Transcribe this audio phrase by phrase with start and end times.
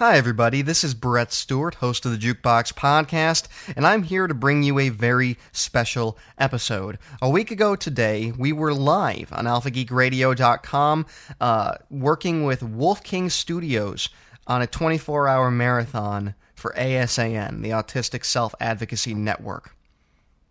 [0.00, 0.62] Hi, everybody.
[0.62, 4.78] This is Brett Stewart, host of the Jukebox Podcast, and I'm here to bring you
[4.78, 6.98] a very special episode.
[7.20, 11.04] A week ago today, we were live on AlphaGeekRadio.com
[11.38, 14.08] uh, working with Wolf King Studios
[14.46, 19.76] on a 24 hour marathon for ASAN, the Autistic Self Advocacy Network.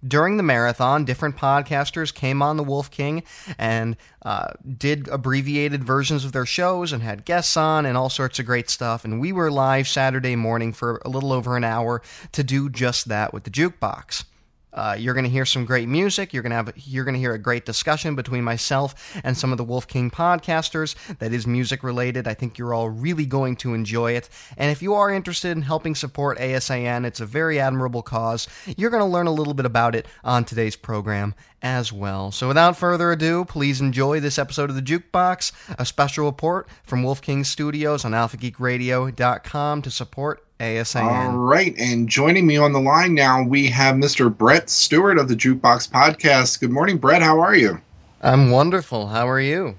[0.07, 3.23] During the marathon, different podcasters came on the Wolf King
[3.57, 8.39] and uh, did abbreviated versions of their shows and had guests on and all sorts
[8.39, 9.03] of great stuff.
[9.03, 12.01] And we were live Saturday morning for a little over an hour
[12.31, 14.23] to do just that with the jukebox.
[14.73, 16.33] Uh, you're going to hear some great music.
[16.33, 19.51] You're going to have you're going to hear a great discussion between myself and some
[19.51, 22.27] of the Wolf King podcasters that is music related.
[22.27, 24.29] I think you're all really going to enjoy it.
[24.57, 28.47] And if you are interested in helping support ASAN, it's a very admirable cause.
[28.77, 32.31] You're going to learn a little bit about it on today's program as well.
[32.31, 37.03] So without further ado, please enjoy this episode of the Jukebox, a special report from
[37.03, 41.03] Wolf King Studios on AlphaGeekRadio.com to support ASAN.
[41.03, 44.35] All right, and joining me on the line now, we have Mr.
[44.35, 46.59] Brett Stewart of the Jukebox Podcast.
[46.59, 47.21] Good morning, Brett.
[47.21, 47.79] How are you?
[48.21, 49.07] I'm wonderful.
[49.07, 49.77] How are you?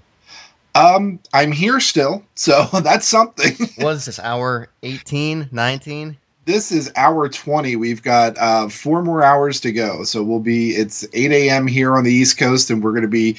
[0.74, 3.56] Um, I'm here still, so that's something.
[3.76, 6.16] what is this, hour 18, 19?
[6.50, 7.76] This is hour 20.
[7.76, 10.02] We've got uh, four more hours to go.
[10.02, 11.68] So we'll be, it's 8 a.m.
[11.68, 13.36] here on the East Coast, and we're going to be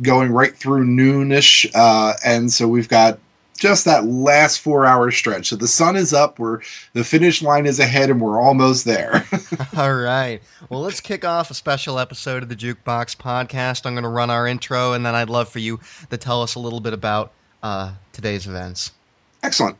[0.00, 1.70] going right through noonish.
[1.74, 3.18] Uh, and so we've got
[3.58, 5.50] just that last four hour stretch.
[5.50, 6.62] So the sun is up, we're
[6.94, 9.26] the finish line is ahead, and we're almost there.
[9.76, 10.40] All right.
[10.70, 13.84] Well, let's kick off a special episode of the Jukebox Podcast.
[13.84, 16.54] I'm going to run our intro, and then I'd love for you to tell us
[16.54, 18.92] a little bit about uh, today's events.
[19.42, 19.76] Excellent.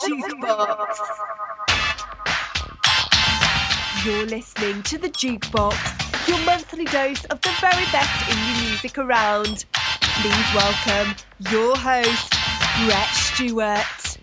[0.00, 0.96] Jukebox.
[4.04, 9.66] You're listening to the jukebox, your monthly dose of the very best indie music around.
[10.22, 11.14] Please welcome
[11.50, 12.32] your host,
[12.84, 14.18] Brett Stewart.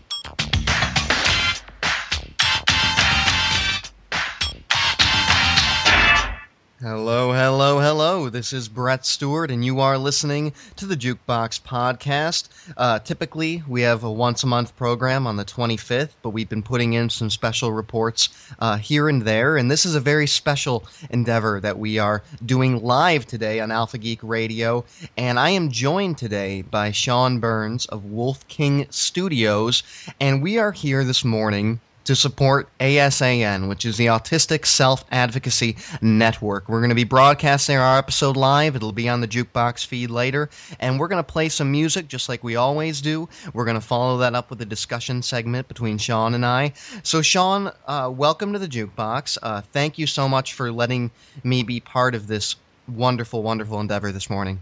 [6.80, 7.80] Hello, hello,
[8.30, 12.50] This is Brett Stewart, and you are listening to the Jukebox Podcast.
[12.76, 16.62] Uh, typically, we have a once a month program on the 25th, but we've been
[16.62, 18.28] putting in some special reports
[18.60, 22.84] uh, here and there, and this is a very special endeavor that we are doing
[22.84, 24.84] live today on Alpha Geek Radio.
[25.16, 29.84] And I am joined today by Shawn Burns of Wolf King Studios,
[30.20, 35.76] and we are here this morning to support ASAN, which is the Autistic Self Advocacy
[36.02, 36.70] Network.
[36.70, 38.78] We're going to be broadcasting our episode live.
[38.78, 40.50] It'll be on the jukebox feed later.
[40.80, 43.28] And we're going to play some music just like we always do.
[43.52, 46.72] We're going to follow that up with a discussion segment between Shawn and I.
[47.04, 49.38] So, Shawn, uh, welcome to the jukebox.
[49.44, 51.12] Uh, thank you so much for letting
[51.44, 52.56] me be part of this
[52.88, 54.62] wonderful, wonderful endeavor this morning.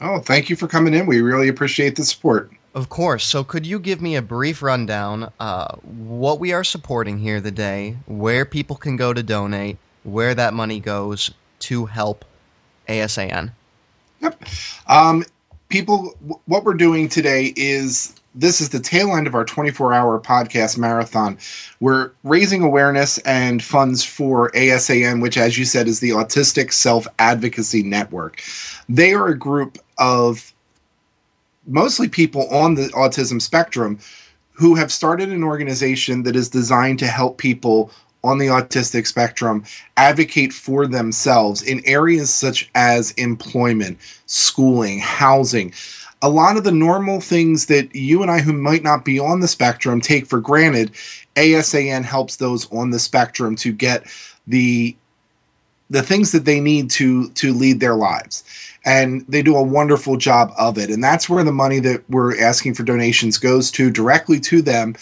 [0.00, 1.04] Oh, thank you for coming in.
[1.04, 2.50] We really appreciate the support.
[2.76, 3.24] Of course.
[3.24, 7.96] So, could you give me a brief rundown uh, what we are supporting here today,
[8.04, 12.26] where people can go to donate, where that money goes to help
[12.86, 13.50] ASAN?
[14.20, 14.44] Yep.
[14.88, 15.24] Um,
[15.70, 19.94] people, w- what we're doing today is this is the tail end of our 24
[19.94, 21.38] hour podcast marathon.
[21.80, 27.08] We're raising awareness and funds for ASAN, which, as you said, is the Autistic Self
[27.18, 28.42] Advocacy Network.
[28.86, 30.52] They are a group of
[31.66, 33.98] mostly people on the autism spectrum
[34.52, 37.90] who have started an organization that is designed to help people
[38.24, 39.62] on the autistic spectrum
[39.96, 45.72] advocate for themselves in areas such as employment, schooling, housing.
[46.22, 49.40] A lot of the normal things that you and I, who might not be on
[49.40, 50.92] the spectrum, take for granted,
[51.36, 54.06] ASAN helps those on the spectrum to get
[54.46, 54.96] the
[55.90, 58.44] the things that they need to to lead their lives
[58.86, 60.90] and they do a wonderful job of it.
[60.90, 64.94] And that's where the money that we're asking for donations goes to directly to them.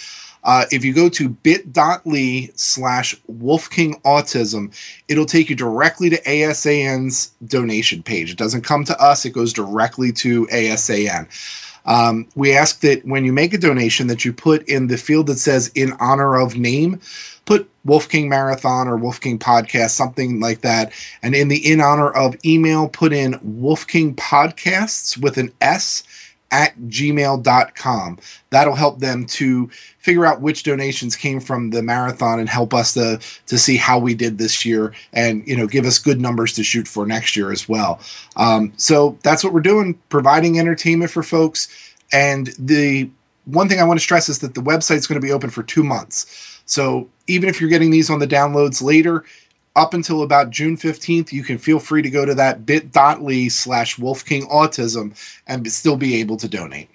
[0.42, 4.74] Uh, if you go to bit.ly slash wolfking autism,
[5.08, 8.30] it'll take you directly to ASAN's donation page.
[8.30, 11.26] It doesn't come to us, it goes directly to ASAN.
[11.86, 15.26] Um, we ask that when you make a donation that you put in the field
[15.26, 17.00] that says in honor of name,
[17.44, 20.92] put Wolf King Marathon or Wolf King Podcast, something like that.
[21.22, 26.02] And in the in honor of email, put in Wolf King Podcasts with an S
[26.54, 28.18] at gmail.com.
[28.50, 29.68] That'll help them to
[29.98, 33.98] figure out which donations came from the marathon and help us to to see how
[33.98, 37.34] we did this year and you know give us good numbers to shoot for next
[37.36, 37.98] year as well.
[38.36, 41.68] Um, so that's what we're doing, providing entertainment for folks.
[42.12, 43.10] And the
[43.46, 45.64] one thing I want to stress is that the website's going to be open for
[45.64, 46.60] two months.
[46.66, 49.24] So even if you're getting these on the downloads later,
[49.76, 53.96] up until about June 15th, you can feel free to go to that bit.ly slash
[53.96, 55.12] Wolfking Autism
[55.46, 56.88] and still be able to donate.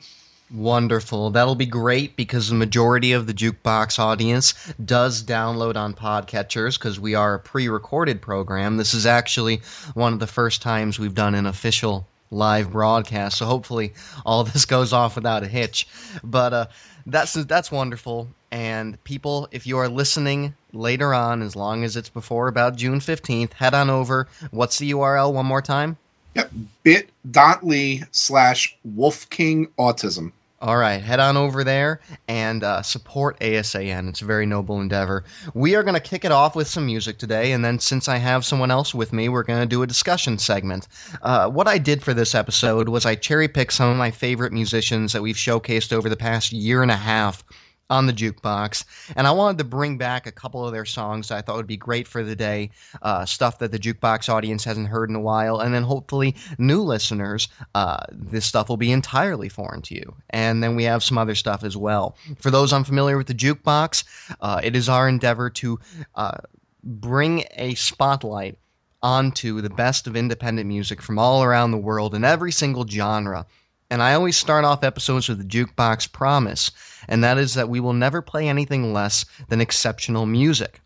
[0.52, 1.30] Wonderful.
[1.30, 4.54] That'll be great because the majority of the Jukebox audience
[4.84, 8.78] does download on podcatchers because we are a pre recorded program.
[8.78, 9.62] This is actually
[9.94, 13.94] one of the first times we've done an official live broadcast, so hopefully
[14.26, 15.88] all this goes off without a hitch.
[16.24, 16.66] But uh,
[17.12, 18.28] that's that's wonderful.
[18.52, 23.00] And people, if you are listening later on, as long as it's before about June
[23.00, 24.28] 15th, head on over.
[24.52, 25.98] What's the URL one more time?
[26.36, 26.52] Yep,
[26.84, 30.32] bit.ly slash Wolfking Autism.
[30.62, 34.10] All right, head on over there and uh, support ASAN.
[34.10, 35.24] It's a very noble endeavor.
[35.54, 38.18] We are going to kick it off with some music today, and then since I
[38.18, 40.90] have someone else with me, we're going to do a discussion segment.
[41.22, 44.52] Uh, what I did for this episode was I cherry picked some of my favorite
[44.52, 47.42] musicians that we've showcased over the past year and a half
[47.90, 51.42] on the jukebox, and I wanted to bring back a couple of their songs I
[51.42, 52.72] thought would be great for the day,
[53.02, 56.82] uh, stuff that the jukebox audience hasn't heard in a while, and then hopefully new
[56.82, 60.16] listeners, uh, this stuff will be entirely foreign to you.
[60.30, 62.16] And then we have some other stuff as well.
[62.40, 64.04] For those unfamiliar with the jukebox,
[64.42, 65.80] uh, it is our endeavor to
[66.16, 66.38] uh,
[66.84, 68.58] bring a spotlight
[69.02, 73.46] onto the best of independent music from all around the world in every single genre
[73.90, 76.72] and I always start off episodes with a jukebox promise,
[77.08, 80.82] and that is that we will never play anything less than exceptional music.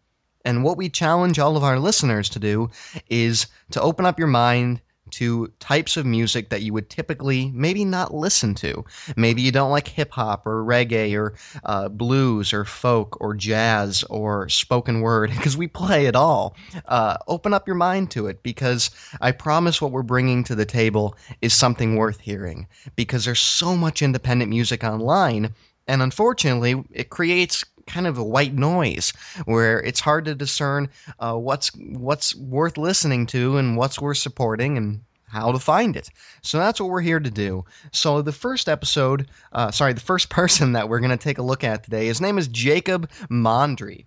[0.45, 2.69] And what we challenge all of our listeners to do
[3.09, 4.81] is to open up your mind
[5.13, 8.83] to types of music that you would typically maybe not listen to.
[9.15, 14.03] Maybe you don't like hip hop or reggae or uh, blues or folk or jazz
[14.09, 16.55] or spoken word because we play it all.
[16.85, 18.89] Uh, open up your mind to it because
[19.21, 23.75] I promise what we're bringing to the table is something worth hearing because there's so
[23.75, 25.53] much independent music online.
[25.87, 29.13] And unfortunately, it creates kind of a white noise
[29.45, 30.89] where it's hard to discern
[31.19, 35.01] uh, what's what's worth listening to and what's worth supporting and
[35.33, 36.09] how to find it.
[36.43, 37.65] So that's what we're here to do.
[37.91, 41.43] So the first episode, uh, sorry, the first person that we're going to take a
[41.43, 44.05] look at today, his name is Jacob Mondry.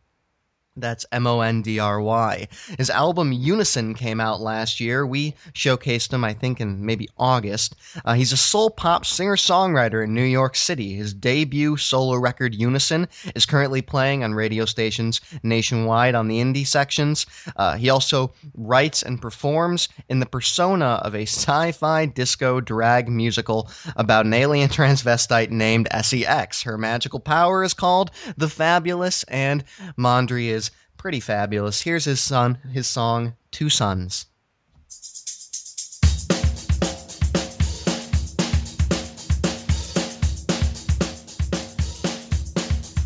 [0.77, 2.49] That's M O N D R Y.
[2.77, 5.07] His album Unison came out last year.
[5.07, 7.77] We showcased him, I think, in maybe August.
[8.05, 10.95] Uh, he's a soul pop singer songwriter in New York City.
[10.95, 16.67] His debut solo record, Unison, is currently playing on radio stations nationwide on the indie
[16.67, 17.25] sections.
[17.57, 23.09] Uh, he also writes and performs in the persona of a sci fi disco drag
[23.09, 26.63] musical about an alien transvestite named SEX.
[26.63, 29.65] Her magical power is called The Fabulous, and
[29.99, 30.66] Mondry is
[30.97, 31.83] pretty fabulous.
[31.83, 34.27] Here's his son, his song, Two Sons.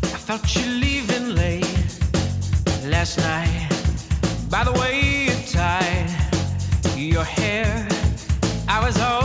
[0.03, 1.65] I felt you leaving late
[2.85, 3.69] last night.
[4.49, 6.09] By the way you tied
[6.97, 7.87] your hair,
[8.67, 9.20] I was hoping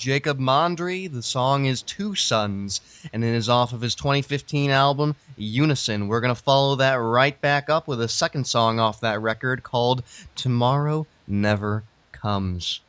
[0.00, 1.12] Jacob Mondry.
[1.12, 2.80] The song is Two Sons,
[3.12, 6.08] and it is off of his 2015 album, Unison.
[6.08, 9.62] We're going to follow that right back up with a second song off that record
[9.62, 10.02] called
[10.36, 12.80] Tomorrow Never Comes.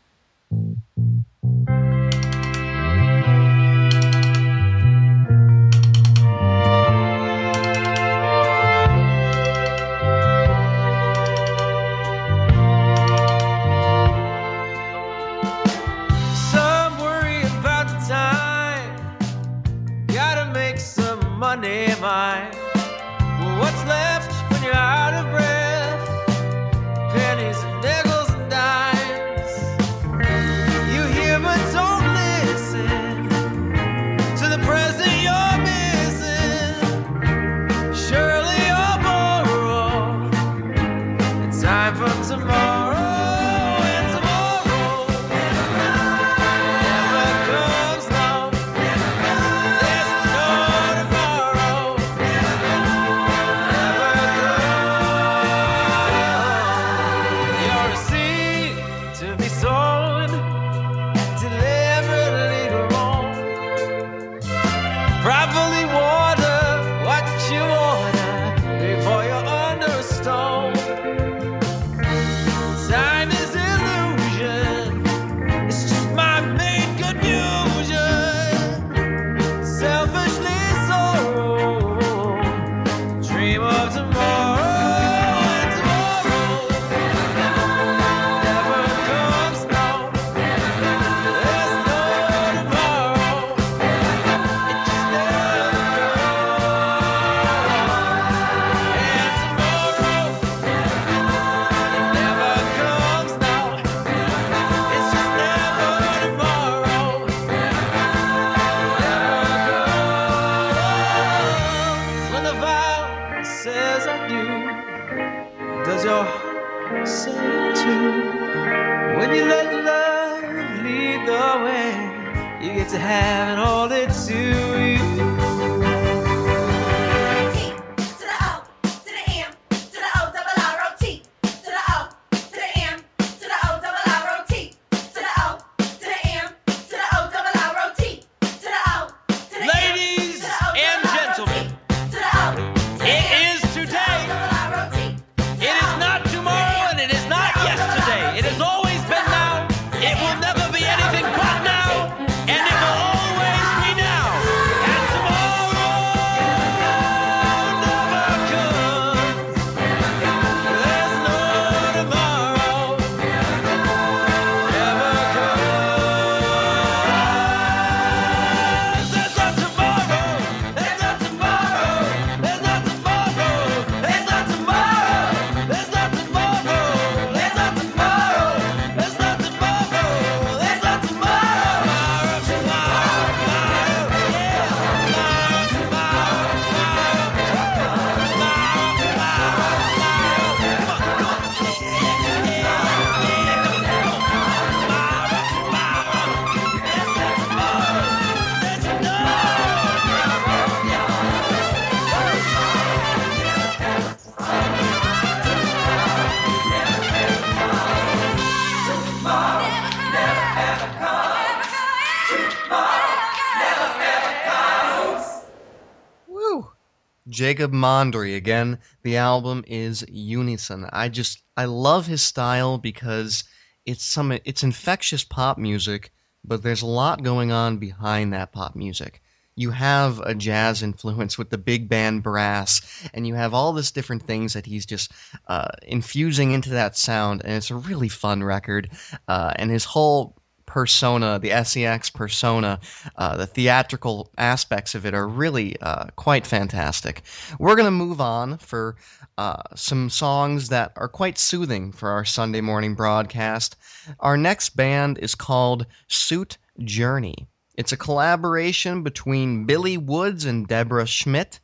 [217.41, 218.77] Jacob Mondry again.
[219.01, 220.88] The album is Unison.
[220.93, 223.45] I just I love his style because
[223.83, 226.12] it's some it's infectious pop music,
[226.45, 229.24] but there's a lot going on behind that pop music.
[229.55, 232.79] You have a jazz influence with the big band brass,
[233.12, 235.12] and you have all this different things that he's just
[235.48, 238.91] uh, infusing into that sound, and it's a really fun record.
[239.27, 240.36] Uh, and his whole
[240.71, 242.79] persona, the SEX persona,
[243.17, 247.23] uh, the theatrical aspects of it are really uh, quite fantastic.
[247.59, 248.95] We're going to move on for
[249.37, 253.75] uh, some songs that are quite soothing for our Sunday morning broadcast.
[254.21, 257.47] Our next band is called Suit Journey.
[257.75, 261.59] It's a collaboration between Billy Woods and Deborah Schmidt.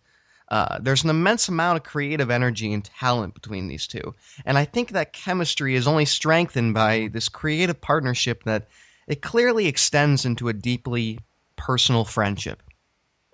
[0.49, 4.13] Uh, there's an immense amount of creative energy and talent between these two.
[4.45, 8.67] And I think that chemistry is only strengthened by this creative partnership that
[9.07, 11.19] it clearly extends into a deeply
[11.55, 12.61] personal friendship.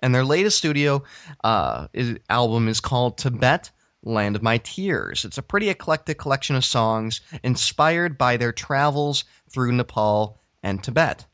[0.00, 1.02] And their latest studio
[1.42, 3.70] uh, is, album is called Tibet
[4.02, 5.24] Land of My Tears.
[5.24, 11.26] It's a pretty eclectic collection of songs inspired by their travels through Nepal and Tibet.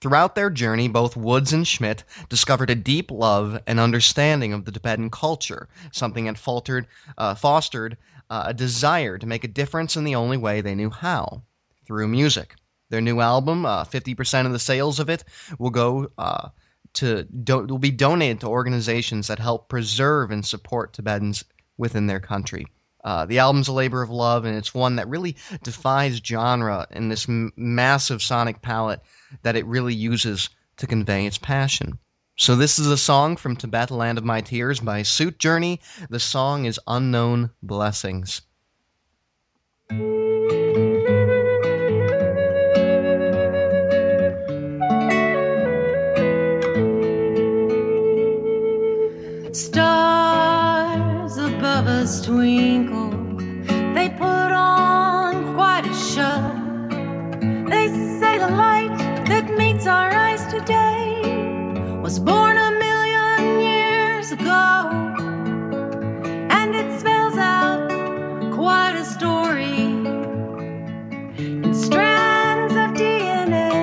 [0.00, 4.72] Throughout their journey, both Woods and Schmidt discovered a deep love and understanding of the
[4.72, 6.86] Tibetan culture, something that faltered,
[7.18, 7.98] uh, fostered
[8.30, 11.42] uh, a desire to make a difference in the only way they knew how
[11.84, 12.54] through music.
[12.90, 15.24] Their new album, uh, 50% of the sales of it,
[15.58, 16.48] will go uh,
[16.94, 21.44] to do- will be donated to organizations that help preserve and support Tibetans
[21.78, 22.66] within their country.
[23.02, 27.08] Uh, the album's a labor of love, and it's one that really defies genre in
[27.08, 29.00] this m- massive sonic palette
[29.42, 31.98] that it really uses to convey its passion.
[32.36, 35.80] So, this is a song from Tibet, Land of My Tears by Suit Journey.
[36.08, 38.42] The song is Unknown Blessings.
[62.10, 64.90] Was born a million years ago.
[66.50, 67.88] And it spells out
[68.52, 69.84] quite a story
[71.38, 73.78] in strands of DNA.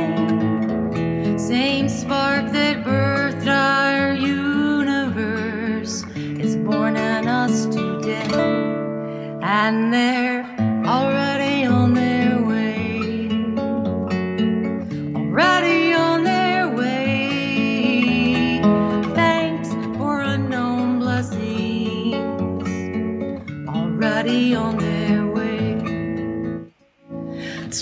[1.40, 8.28] Same spark that birthed our universe is born in us today.
[9.42, 10.44] And they're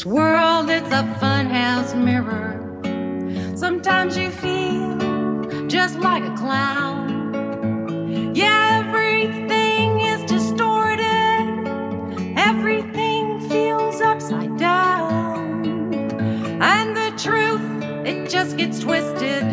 [0.06, 2.62] World, it's a funhouse mirror.
[3.56, 7.34] Sometimes you feel just like a clown.
[8.36, 11.80] Yeah, everything is distorted.
[12.38, 15.66] Everything feels upside down.
[16.62, 19.46] And the truth, it just gets twisted.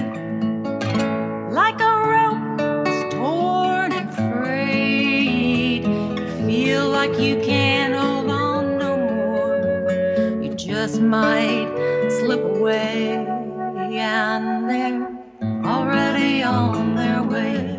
[1.51, 5.85] Like a rope torn and frayed.
[5.85, 7.92] You feel like you can't
[11.13, 13.13] might slip away.
[13.13, 15.07] And they're
[15.63, 17.72] already on their way.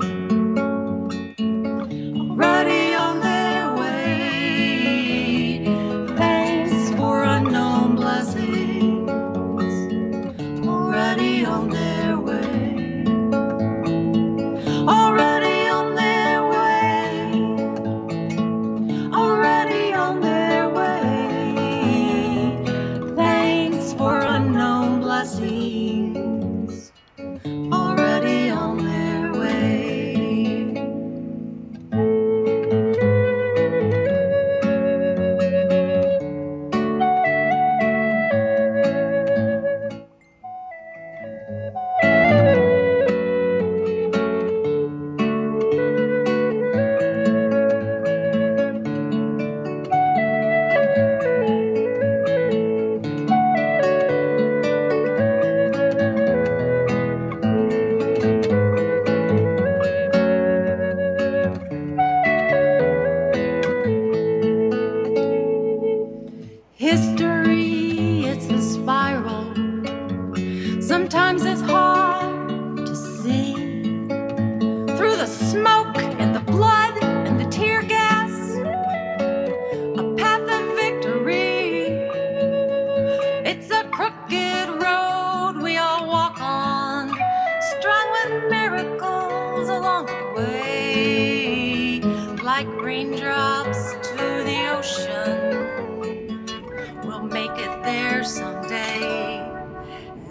[98.24, 99.42] Someday.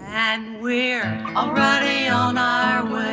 [0.05, 1.03] And we're
[1.35, 3.12] already on our way.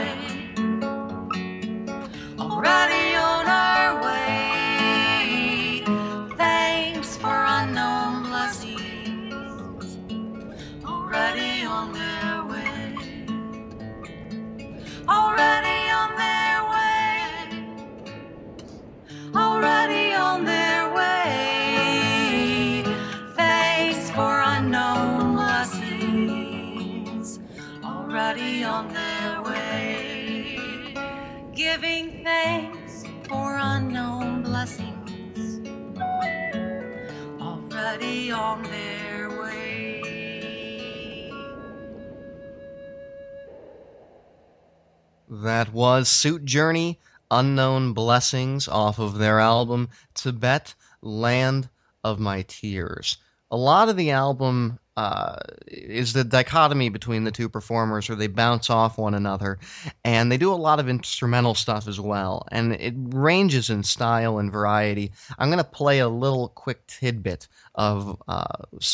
[45.42, 46.98] That was Suit Journey,
[47.30, 51.70] Unknown Blessings off of their album Tibet, Land
[52.04, 53.16] of My Tears.
[53.50, 58.26] A lot of the album uh, is the dichotomy between the two performers where they
[58.26, 59.58] bounce off one another
[60.04, 64.36] and they do a lot of instrumental stuff as well and it ranges in style
[64.36, 65.10] and variety.
[65.38, 68.44] I'm going to play a little quick tidbit of uh,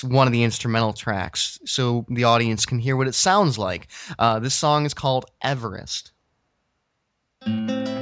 [0.05, 3.89] one of the instrumental tracks so the audience can hear what it sounds like.
[4.17, 6.13] Uh, this song is called everest
[7.47, 7.96] Música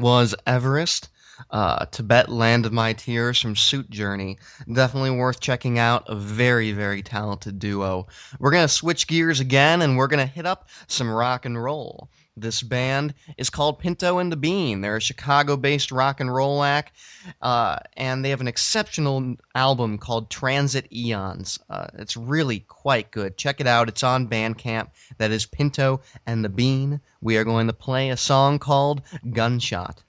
[0.00, 1.08] Was Everest,
[1.50, 4.38] uh, Tibet Land of My Tears from Suit Journey.
[4.72, 6.04] Definitely worth checking out.
[6.08, 8.06] A very, very talented duo.
[8.38, 11.62] We're going to switch gears again and we're going to hit up some rock and
[11.62, 12.10] roll.
[12.36, 14.82] This band is called Pinto and the Bean.
[14.82, 16.92] They're a Chicago based rock and roll act,
[17.40, 21.58] uh, and they have an exceptional album called Transit Eons.
[21.70, 23.38] Uh, it's really quite good.
[23.38, 23.88] Check it out.
[23.88, 24.88] It's on Bandcamp.
[25.16, 27.00] That is Pinto and the Bean.
[27.22, 29.00] We are going to play a song called
[29.32, 30.02] Gunshot.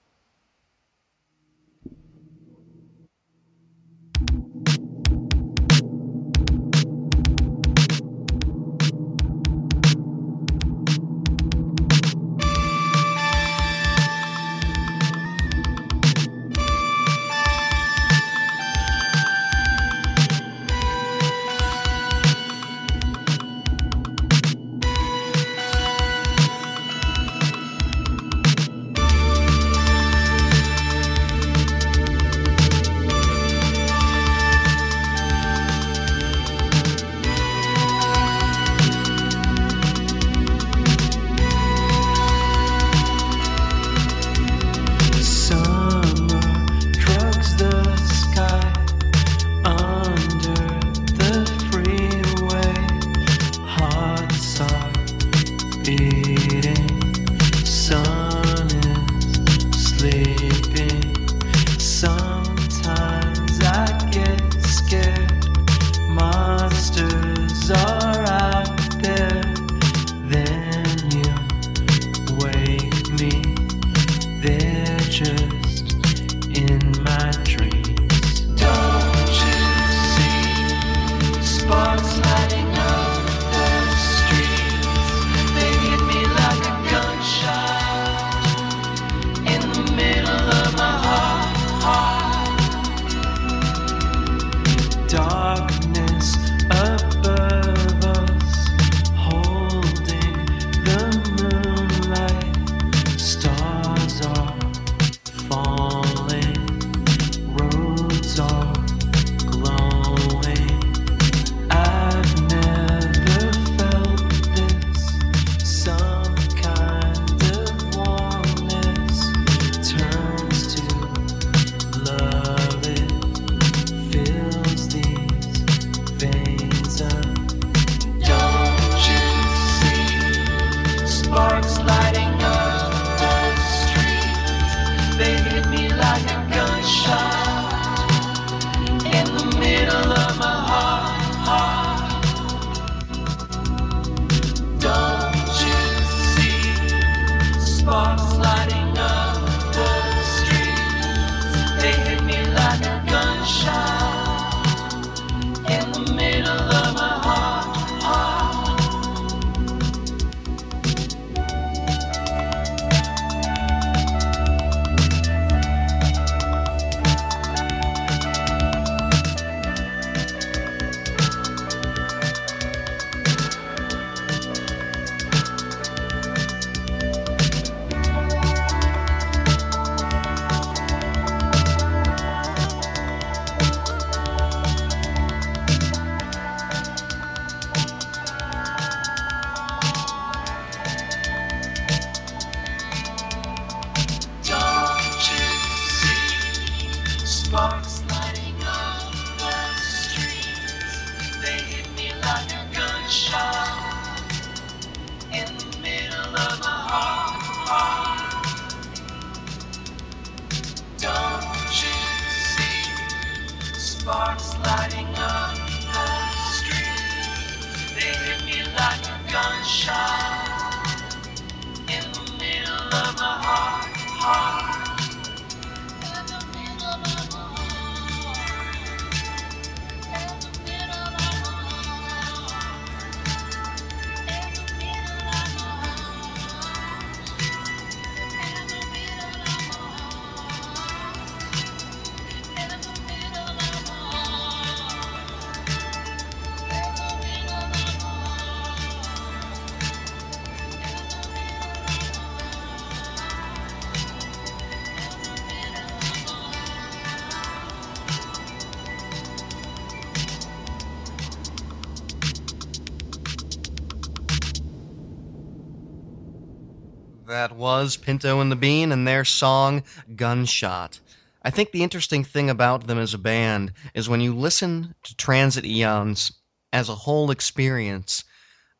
[267.82, 269.84] Was Pinto and the Bean and their song
[270.16, 270.98] Gunshot.
[271.42, 275.16] I think the interesting thing about them as a band is when you listen to
[275.16, 276.32] Transit Eons
[276.72, 278.24] as a whole experience,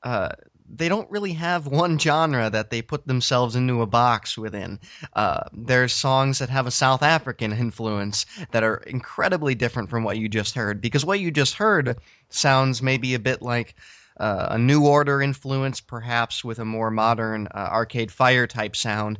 [0.02, 0.30] uh,
[0.68, 4.80] they don't really have one genre that they put themselves into a box within.
[5.14, 10.18] Uh, there's songs that have a South African influence that are incredibly different from what
[10.18, 11.96] you just heard, because what you just heard
[12.30, 13.76] sounds maybe a bit like
[14.18, 19.18] uh, a New Order influence, perhaps with a more modern uh, Arcade Fire type sound.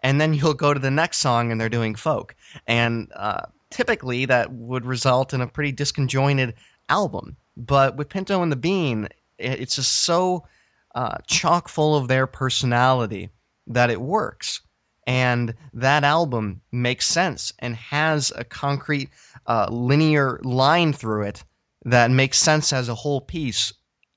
[0.00, 2.34] And then you'll go to the next song and they're doing folk.
[2.66, 6.54] And uh, typically that would result in a pretty disconjointed
[6.88, 7.36] album.
[7.56, 10.46] But with Pinto and the Bean, it's just so
[10.94, 13.30] uh, chock full of their personality
[13.66, 14.60] that it works.
[15.06, 19.10] And that album makes sense and has a concrete
[19.46, 21.44] uh, linear line through it
[21.84, 23.72] that makes sense as a whole piece,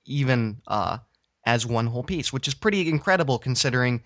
[0.09, 0.97] even uh,
[1.45, 4.03] as one whole piece, which is pretty incredible considering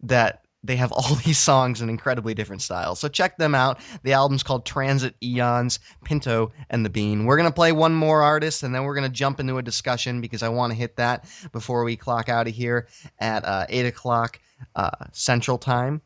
[0.00, 2.98] that they have all these songs in incredibly different styles.
[3.00, 3.80] So check them out.
[4.02, 7.24] The album's called Transit Eons, Pinto and the Bean.
[7.24, 9.62] We're going to play one more artist and then we're going to jump into a
[9.62, 13.66] discussion because I want to hit that before we clock out of here at uh,
[13.68, 14.40] 8 o'clock
[14.74, 16.02] uh, Central Time.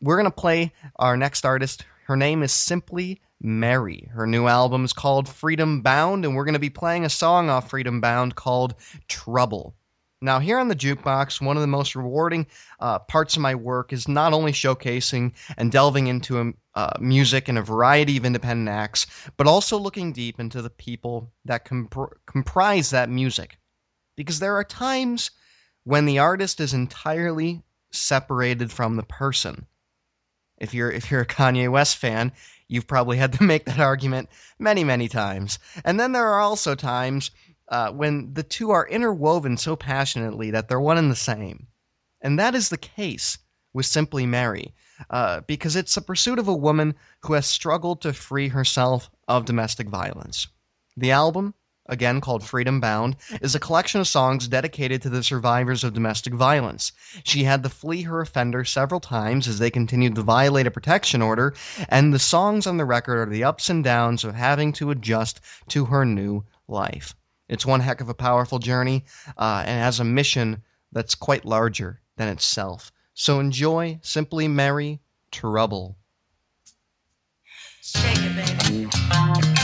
[0.00, 1.84] We're going to play our next artist.
[2.06, 4.08] Her name is Simply Mary.
[4.12, 7.50] Her new album is called Freedom Bound, and we're going to be playing a song
[7.50, 8.76] off Freedom Bound called
[9.08, 9.74] Trouble.
[10.22, 12.46] Now, here on the Jukebox, one of the most rewarding
[12.78, 17.48] uh, parts of my work is not only showcasing and delving into um, uh, music
[17.48, 22.14] and a variety of independent acts, but also looking deep into the people that compr-
[22.26, 23.58] comprise that music.
[24.16, 25.32] Because there are times
[25.82, 29.66] when the artist is entirely separated from the person.
[30.58, 32.32] If you're if you're a Kanye West fan,
[32.68, 35.58] you've probably had to make that argument many many times.
[35.84, 37.30] And then there are also times
[37.68, 41.66] uh, when the two are interwoven so passionately that they're one and the same.
[42.20, 43.38] And that is the case
[43.72, 44.74] with Simply Mary,
[45.10, 49.44] uh, because it's the pursuit of a woman who has struggled to free herself of
[49.44, 50.46] domestic violence.
[50.96, 51.54] The album,
[51.88, 56.34] again called Freedom Bound, is a collection of songs dedicated to the survivors of domestic
[56.34, 56.92] violence.
[57.24, 61.22] She had to flee her offender several times as they continued to violate a protection
[61.22, 61.54] order,
[61.88, 65.40] and the songs on the record are the ups and downs of having to adjust
[65.68, 67.14] to her new life.
[67.48, 69.04] It's one heck of a powerful journey
[69.38, 72.92] uh, and has a mission that's quite larger than itself.
[73.14, 75.96] So enjoy Simply Mary Trouble.
[77.82, 79.55] Shake it, baby.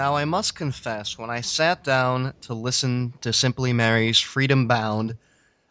[0.00, 5.14] Now, I must confess, when I sat down to listen to Simply Mary's Freedom Bound,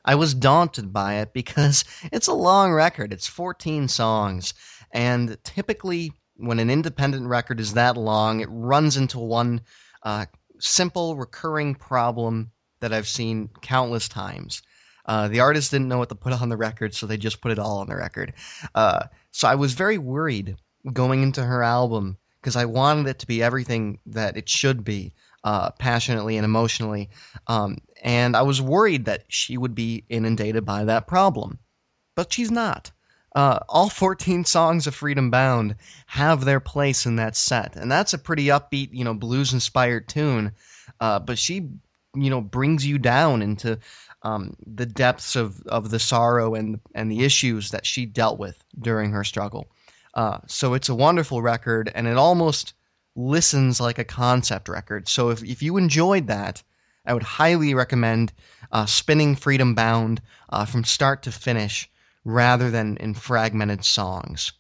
[0.06, 3.12] I was daunted by it because it's a long record.
[3.12, 4.54] It's 14 songs.
[4.92, 9.62] And typically, when an independent record is that long, it runs into one
[10.04, 10.28] uh,
[10.60, 14.62] simple recurring problem that I've seen countless times.
[15.08, 17.52] Uh, the artist didn't know what to put on the record, so they just put
[17.52, 18.34] it all on the record.
[18.76, 20.56] Uh, so I was very worried
[20.94, 25.14] going into her album because I wanted it to be everything that it should be,
[25.44, 27.10] uh, passionately and emotionally.
[27.48, 31.60] Um, and I was worried that she would be inundated by that problem.
[32.16, 32.92] But she's not.
[33.36, 35.76] Uh, all 14 songs of Freedom Bound
[36.08, 40.52] have their place in that set, and that's a pretty upbeat, you know, blues-inspired tune.
[41.00, 41.70] Uh, but she,
[42.16, 43.80] you know, brings you down into
[44.24, 48.64] um, the depths of, of the sorrow and and the issues that she dealt with
[48.78, 49.70] during her struggle.
[50.20, 52.74] Uh, so it's a wonderful record, and it almost
[53.16, 55.08] listens like a concept record.
[55.08, 56.62] So if if you enjoyed that,
[57.06, 58.34] I would highly recommend
[58.70, 61.90] uh, spinning Freedom Bound uh, from start to finish
[62.26, 64.52] rather than in fragmented songs.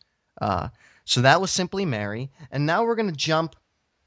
[0.41, 0.69] Uh,
[1.03, 2.31] so that was Simply Mary.
[2.51, 3.57] And now we're going to jump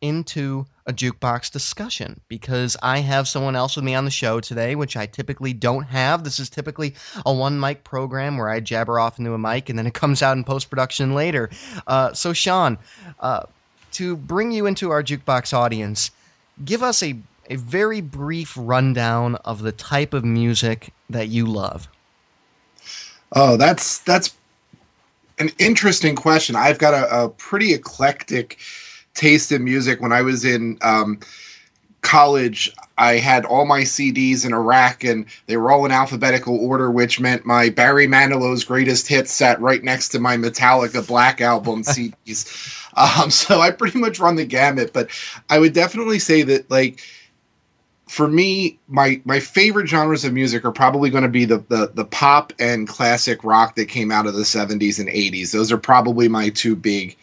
[0.02, 4.74] into a jukebox discussion because I have someone else with me on the show today,
[4.74, 6.24] which I typically don't have.
[6.24, 9.78] This is typically a one mic program where I jabber off into a mic and
[9.78, 11.48] then it comes out in post production later.
[11.86, 12.76] Uh, so, Shawn,
[13.20, 13.44] uh,
[13.92, 16.10] to bring you into our jukebox audience,
[16.64, 17.16] give us a,
[17.48, 21.88] a very brief rundown of the type of music that you love.
[23.34, 24.34] Oh, that's that's
[25.38, 26.56] an interesting question.
[26.56, 28.58] I've got a, a pretty eclectic
[29.14, 30.00] taste in music.
[30.00, 31.20] When I was in um,
[32.02, 36.56] college, I had all my CDs in a rack, and they were all in alphabetical
[36.58, 41.40] order, which meant my Barry Manilow's greatest hits sat right next to my Metallica Black
[41.40, 42.78] Album CDs.
[42.94, 44.92] Um, so I pretty much run the gamut.
[44.92, 45.10] But
[45.48, 47.00] I would definitely say that, like,
[48.08, 51.90] for me, my my favorite genres of music are probably going to be the, the
[51.94, 55.52] the pop and classic rock that came out of the 70s and 80s.
[55.52, 57.16] Those are probably my two big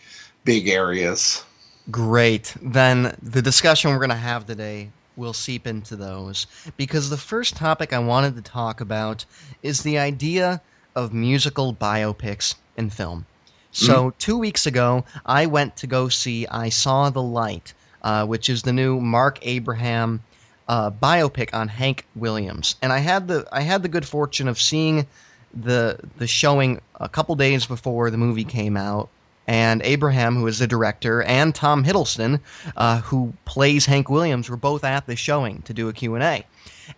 [0.45, 1.43] big areas.
[1.91, 2.55] Great.
[2.61, 7.55] Then the discussion we're going to have today will seep into those because the first
[7.55, 9.25] topic I wanted to talk about
[9.63, 10.61] is the idea
[10.95, 13.25] of musical biopics in film.
[13.71, 18.49] So, two weeks ago, I went to go see I Saw the Light, uh, which
[18.49, 20.23] is the new Marc Abraham
[20.67, 24.59] uh, biopic on Hank Williams, and I had the I had the good fortune of
[24.59, 25.05] seeing
[25.53, 29.09] the the showing a couple days before the movie came out.
[29.49, 32.39] And Abraham, who is the director, and Tom Hiddleston,
[32.77, 36.45] uh, who plays Hank Williams, were both at the showing to do a Q&A.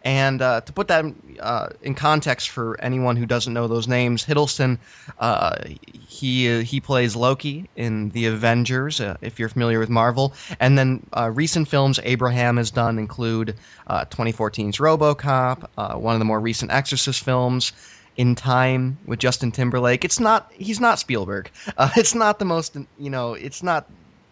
[0.03, 1.05] And uh, to put that
[1.39, 4.79] uh, in context for anyone who doesn't know those names, Hiddleston,
[5.19, 5.55] uh,
[5.93, 10.33] he he plays Loki in the Avengers, uh, if you're familiar with Marvel.
[10.59, 13.55] And then uh, recent films Abraham has done include
[13.87, 17.73] uh, 2014's RoboCop, uh, one of the more recent Exorcist films.
[18.17, 20.03] In Time with Justin Timberlake.
[20.03, 20.51] It's not.
[20.53, 21.49] He's not Spielberg.
[21.77, 22.75] Uh, it's not the most.
[22.99, 23.33] You know.
[23.33, 23.89] It's not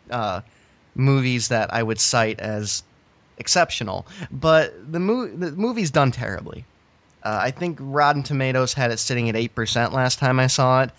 [0.09, 0.41] uh,
[0.95, 2.83] movies that I would cite as
[3.37, 4.05] exceptional.
[4.31, 6.65] But the, mo- the movie's done terribly.
[7.23, 10.91] Uh, I think Rotten Tomatoes had it sitting at 8% last time I saw it.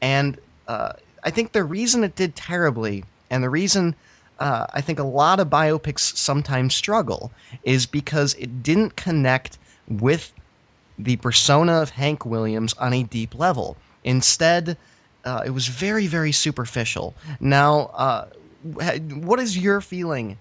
[0.00, 0.92] And uh,
[1.24, 3.94] I think the reason it did terribly, and the reason
[4.38, 7.30] uh, I think a lot of biopics sometimes struggle,
[7.62, 9.58] is because it didn't connect
[9.88, 10.32] with
[10.98, 13.76] the persona of Hank Williams on a deep level.
[14.04, 14.76] Instead,
[15.24, 17.14] uh, it was very, very superficial.
[17.40, 18.26] Now, uh,
[18.62, 20.38] what is your feeling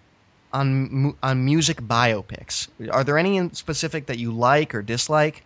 [0.55, 2.67] on on music biopics.
[2.89, 5.43] Are there any in specific that you like or dislike?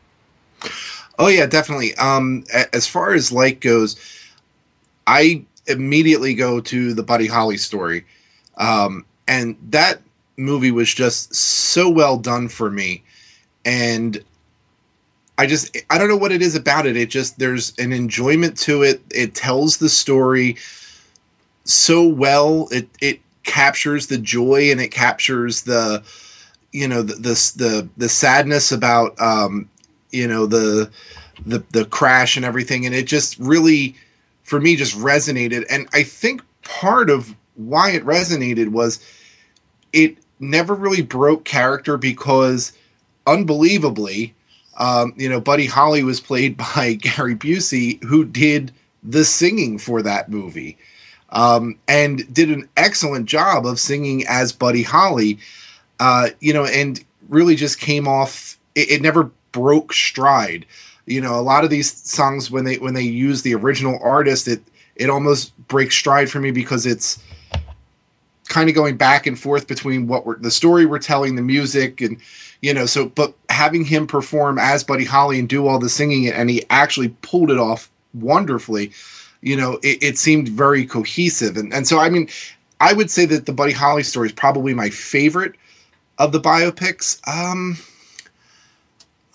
[1.18, 1.96] Oh yeah, definitely.
[1.96, 2.44] Um,
[2.74, 3.96] as far as like goes,
[5.08, 8.06] I immediately go to the Buddy Holly story,
[8.58, 10.02] um, and that
[10.38, 13.04] movie was just so well done for me,
[13.66, 14.24] and
[15.40, 16.98] I just I don't know what it is about it.
[16.98, 19.02] It just there's an enjoyment to it.
[19.10, 20.58] It tells the story
[21.64, 22.68] so well.
[22.72, 26.04] It it captures the joy and it captures the
[26.74, 29.70] you know the the the, the sadness about um,
[30.12, 30.92] you know the
[31.46, 33.96] the the crash and everything and it just really
[34.44, 39.00] for me just resonated and i think part of why it resonated was
[39.94, 42.74] it never really broke character because
[43.26, 44.34] unbelievably
[44.80, 48.72] um, you know buddy holly was played by gary busey who did
[49.04, 50.78] the singing for that movie
[51.32, 55.40] um, and did an excellent job of singing as buddy holly.
[56.00, 60.66] Uh, you know and really just came off it, it never broke stride.
[61.06, 64.48] You know a lot of these songs when they when they use the original artist
[64.48, 64.62] it
[64.96, 67.22] it almost breaks stride for me because it's
[68.48, 72.02] kind of going back and forth between what we're the story we're telling the music
[72.02, 72.18] and
[72.62, 76.28] you know so but having him perform as buddy holly and do all the singing
[76.28, 78.92] and he actually pulled it off wonderfully
[79.42, 82.28] you know it, it seemed very cohesive and and so i mean
[82.80, 85.56] i would say that the buddy holly story is probably my favorite
[86.18, 87.78] of the biopics um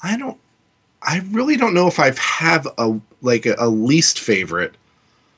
[0.02, 0.38] i don't
[1.04, 4.74] I really don't know if I've have a like a, a least favorite.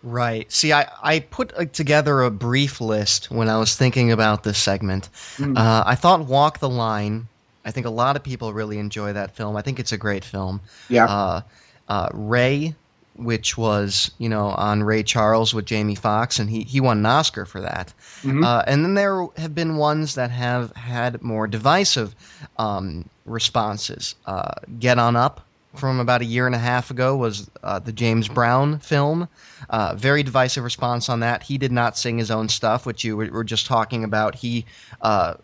[0.02, 0.50] Right.
[0.52, 5.08] See, I, I put together a brief list when I was thinking about this segment.
[5.36, 5.58] Mm.
[5.58, 7.26] Uh, I thought Walk the Line.
[7.66, 9.56] I think a lot of people really enjoy that film.
[9.56, 10.60] I think it's a great film.
[10.88, 11.04] Yeah.
[11.06, 11.40] Uh,
[11.88, 12.74] uh, Ray,
[13.16, 17.06] which was you know on Ray Charles with Jamie Foxx, and he he won an
[17.06, 17.92] Oscar for that.
[18.22, 18.44] Mhm.
[18.44, 22.14] Uh, and then there have been ones that have had more divisive
[22.58, 24.14] um, responses.
[24.26, 25.42] Uh, Get On Up
[25.74, 29.28] from about a year and a half ago was uh, the James Brown film.
[29.68, 31.42] Uh, very divisive response on that.
[31.42, 34.34] He did not sing his own stuff, which you were, were just talking about.
[34.36, 34.64] He
[35.02, 35.34] uh,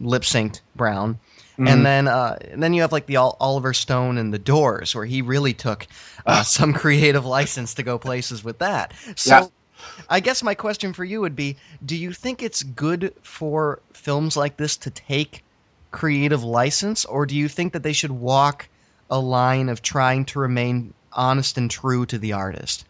[0.00, 1.18] lip synced Brown.
[1.58, 1.68] Mhm.
[1.70, 4.94] And then, uh, and then you have like the Ol- Oliver Stone and the Doors,
[4.94, 5.86] where he really took
[6.26, 8.94] uh, some creative license to go places with that.
[9.16, 10.06] So, Yeah.
[10.08, 14.36] I guess my question for you would be: Do you think it's good for films
[14.36, 15.44] like this to take
[15.92, 18.68] creative license, or do you think that they should walk
[19.10, 22.86] a line of trying to remain honest and true to the artist?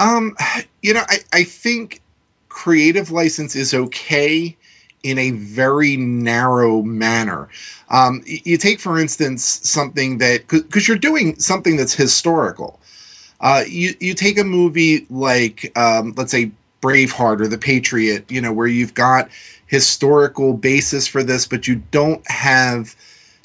[0.00, 0.36] Um,
[0.82, 2.02] you know, I, I think
[2.48, 4.56] creative license is okay
[5.04, 7.48] in a very narrow manner.
[7.90, 12.80] Um, you take, for instance, something that because you're doing something that's historical.
[13.40, 16.50] Uh, you you take a movie like um, let's say
[16.82, 19.28] Braveheart or The Patriot, you know, where you've got
[19.66, 22.96] historical basis for this, but you don't have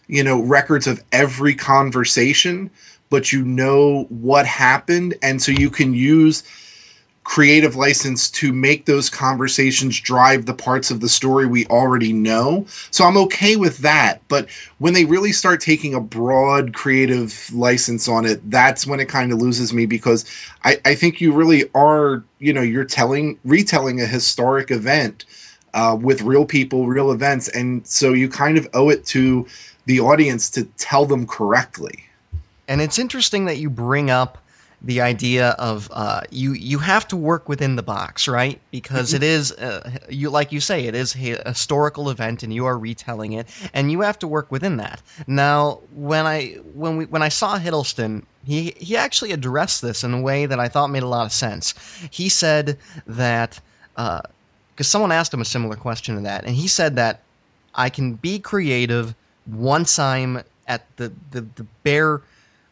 [0.08, 2.70] you know records of every conversation
[3.10, 6.44] but you know what happened and so you can use
[7.30, 12.66] creative license to make those conversations drive the parts of the story we already know.
[12.90, 14.28] So i'm okay with that.
[14.30, 14.50] But
[14.80, 19.32] when they really start taking a broad creative license on it that's when it kind
[19.32, 20.26] of loses me because
[20.64, 25.26] I, I think you really are you know you're telling retelling a historic event
[25.76, 29.46] uh, with real people real events and so you kind of owe it to
[29.86, 32.06] the audience to tell them correctly.
[32.68, 34.40] And it's interesting that you bring up
[34.82, 38.60] the idea of uh, you you have to work within the box, right?
[38.72, 42.66] Because it is uh, you like you say it is a historical event, and you
[42.66, 45.02] are retelling it, and you have to work within that.
[45.28, 50.14] Now, when I when we when I saw Hiddleston, he he actually addressed this in
[50.14, 51.74] a way that I thought made a lot of sense.
[52.10, 53.60] He said that
[53.96, 57.20] because someone asked him a similar question to that, and he said that
[57.76, 59.14] I can be creative
[59.52, 62.22] once I'm at the the, the bare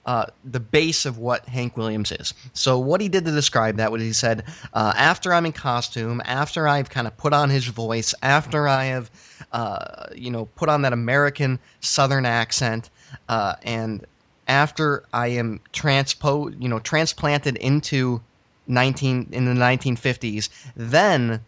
[0.07, 2.33] uh, the base of what Hank Williams is.
[2.53, 6.21] So what he did to describe that was he said, uh, after I'm in costume,
[6.23, 9.11] after I've kind of put on his voice, after I have,
[9.51, 12.89] uh, you know, put on that American Southern accent,
[13.27, 14.05] uh, and
[14.47, 18.21] after I am transpo, you know, transplanted into
[18.67, 21.43] 19 in the 1950s, then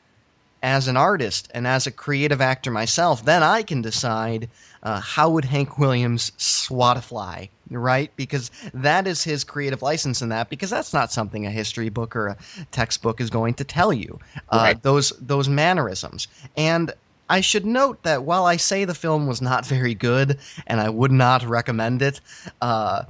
[0.61, 4.49] as an artist and as a creative actor myself, then I can decide
[4.83, 8.11] uh, how would Hank Williams swat a fly, right?
[8.15, 10.49] Because that is his creative license in that.
[10.49, 12.37] Because that's not something a history book or a
[12.71, 14.19] textbook is going to tell you.
[14.49, 14.83] Uh, Right.
[14.83, 16.91] Those those mannerisms and.
[17.31, 20.89] I should note that while I say the film was not very good and I
[20.89, 22.19] would not recommend it,
[22.59, 23.03] uh,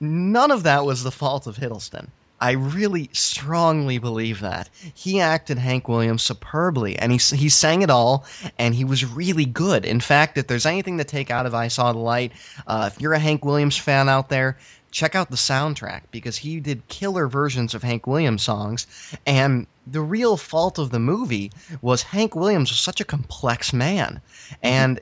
[0.00, 2.08] none of that was the fault of Hiddleston.
[2.40, 4.70] I really strongly believe that.
[4.94, 8.24] He acted Hank Williams superbly, and he, he sang it all,
[8.58, 9.84] and he was really good.
[9.84, 12.32] In fact, if there's anything to take out of I Saw the Light,
[12.66, 14.56] uh, if you're a Hank Williams fan out there,
[14.90, 18.86] check out the soundtrack because he did killer versions of Hank Williams songs.
[19.26, 24.20] And the real fault of the movie was Hank Williams was such a complex man,
[24.62, 25.00] and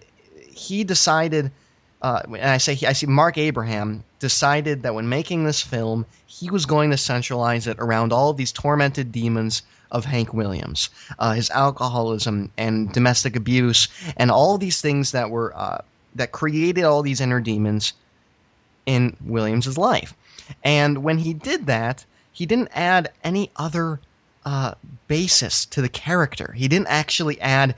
[0.49, 1.53] he decided.
[2.01, 6.07] Uh, and I say he, I see Marc Abraham decided that when making this film,
[6.27, 10.91] he was going to centralize it around all of these tormented demons of Hank Williams,
[11.19, 15.81] uh, his alcoholism and domestic abuse, and all these things that were uh,
[16.15, 17.93] that created all these inner demons
[18.87, 20.15] in Williams's life.
[20.65, 24.01] And when he did that, he didn't add any other
[24.45, 24.75] uh,
[25.09, 26.55] basis to the character.
[26.57, 27.75] He didn't actually add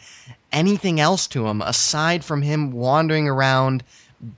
[0.52, 3.82] anything else to him aside from him wandering around,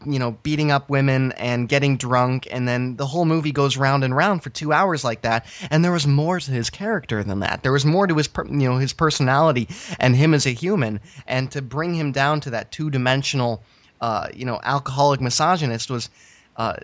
[0.06, 4.04] you know, beating up women and getting drunk, and then the whole movie goes round
[4.04, 5.46] and round for two hours like that.
[5.70, 7.62] And there was more to his character than that.
[7.62, 9.68] There was more to his, per- you know, his personality
[9.98, 13.62] and him as a human, and to bring him down to that two-dimensional,
[14.00, 16.08] uh, you know, alcoholic misogynist was.
[16.56, 16.76] Uh,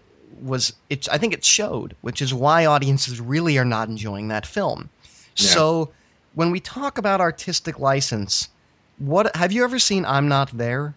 [0.42, 1.08] was it?
[1.10, 4.88] I think it showed, which is why audiences really are not enjoying that film.
[5.36, 5.48] Yeah.
[5.50, 5.90] So,
[6.34, 8.48] when we talk about artistic license,
[8.98, 10.04] what have you ever seen?
[10.04, 10.94] I'm not there.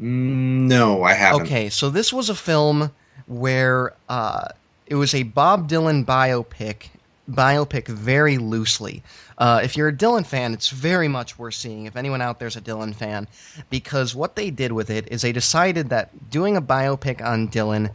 [0.00, 1.42] No, I haven't.
[1.42, 2.90] Okay, so this was a film
[3.26, 4.48] where uh,
[4.86, 6.88] it was a Bob Dylan biopic,
[7.30, 9.02] biopic very loosely.
[9.36, 11.84] Uh, if you're a Dylan fan, it's very much worth seeing.
[11.84, 13.28] If anyone out there's a Dylan fan,
[13.68, 17.90] because what they did with it is they decided that doing a biopic on Dylan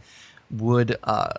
[0.52, 1.32] would uh,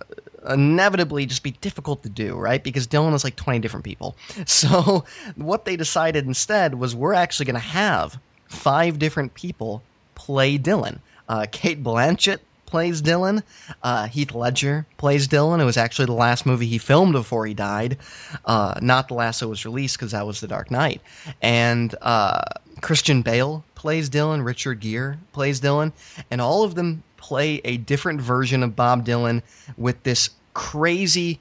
[0.49, 2.61] inevitably just be difficult to do, right?
[2.61, 4.17] Because Dylan is like 20 different people.
[4.45, 5.05] So
[5.35, 9.81] what they decided instead was we're actually going to have five different people
[10.27, 10.99] play Dylan.
[11.29, 13.43] Uh, Cate Blanchett plays Dylan.
[13.81, 15.61] Uh, Heath Ledger plays Dylan.
[15.61, 17.97] It was actually the last movie he filmed before he died,
[18.43, 21.01] uh, not the last that was released because that was The Dark Knight.
[21.41, 22.41] And uh,
[22.81, 24.43] Christian Bale plays Dylan.
[24.45, 25.93] Richard Gere plays Dylan,
[26.29, 29.41] and all of them play a different version of Bob Dylan
[29.77, 31.39] with this crazy.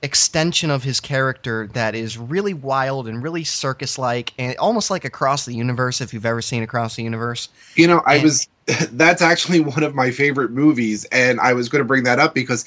[0.00, 5.04] Extension of his character that is really wild and really circus like and almost like
[5.04, 8.48] across the universe if you've ever seen across the universe You know, I And- was
[8.92, 12.32] that's actually one of my favorite movies and I was going to bring that up
[12.34, 12.64] because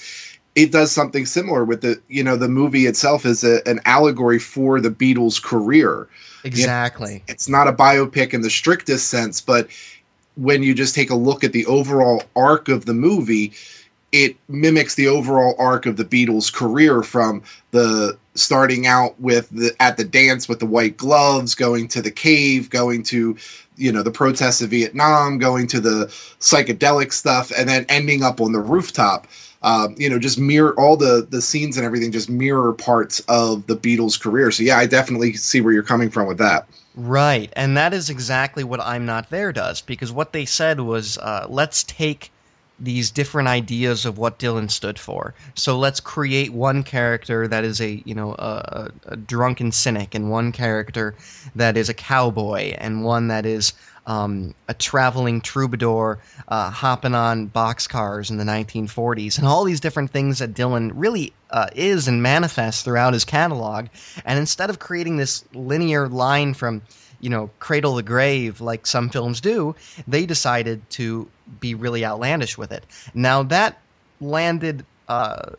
[0.55, 4.39] it does something similar with the you know the movie itself is a, an allegory
[4.39, 6.09] for the Beatles career.
[6.43, 9.69] exactly It's not a biopic in the strictest sense, but
[10.35, 13.53] when you just take a look at the overall arc of the movie,
[14.11, 19.73] it mimics the overall arc of the Beatles' career from the starting out with the
[19.79, 23.37] at the dance with the white gloves, going to the cave, going to
[23.77, 26.07] you know the protests of Vietnam, going to the
[26.39, 29.27] psychedelic stuff, and then ending up on the rooftop.
[29.63, 33.67] Um, you know, just mirror all the the scenes and everything, just mirror parts of
[33.67, 34.51] the Beatles' career.
[34.51, 36.67] So yeah, I definitely see where you're coming from with that.
[36.95, 41.17] Right, and that is exactly what I'm Not There does, because what they said was,
[41.19, 42.31] uh, let's take
[42.81, 45.33] these different ideas of what Dylan stood for.
[45.53, 50.31] So let's create one character that is a you know a, a drunken cynic, and
[50.31, 51.15] one character
[51.55, 53.73] that is a cowboy, and one that is
[54.07, 60.11] um, a traveling troubadour uh, hopping on boxcars in the 1940s, and all these different
[60.11, 63.87] things that Dylan really uh, is and manifests throughout his catalog.
[64.25, 66.81] And instead of creating this linear line from
[67.21, 69.75] you know, cradle the grave like some films do,
[70.07, 71.29] they decided to
[71.59, 72.85] be really outlandish with it.
[73.13, 73.79] Now that
[74.19, 75.55] landed uh,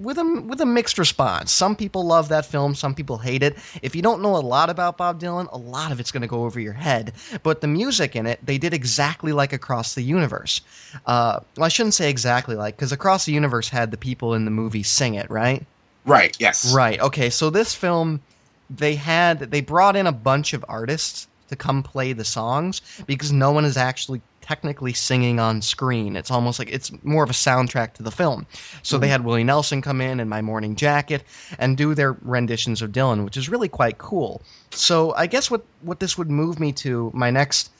[0.00, 1.52] with a with a mixed response.
[1.52, 3.58] Some people love that film, some people hate it.
[3.82, 6.26] If you don't know a lot about Bob Dylan, a lot of it's going to
[6.26, 7.12] go over your head.
[7.42, 10.62] But the music in it, they did exactly like Across the Universe.
[11.04, 14.46] Uh, well, I shouldn't say exactly like, because Across the Universe had the people in
[14.46, 15.62] the movie sing it, right?
[16.06, 16.34] Right.
[16.40, 16.72] Yes.
[16.72, 16.98] Right.
[16.98, 17.28] Okay.
[17.28, 18.22] So this film,
[18.70, 23.32] they had they brought in a bunch of artists to come play the songs because
[23.32, 26.16] no one is actually technically singing on screen.
[26.16, 28.46] It's almost like it's more of a soundtrack to the film.
[28.82, 31.24] So they had Willie Nelson come in in My Morning Jacket
[31.58, 34.42] and do their renditions of Dylan, which is really quite cool.
[34.70, 37.70] So I guess what what this would move me to my next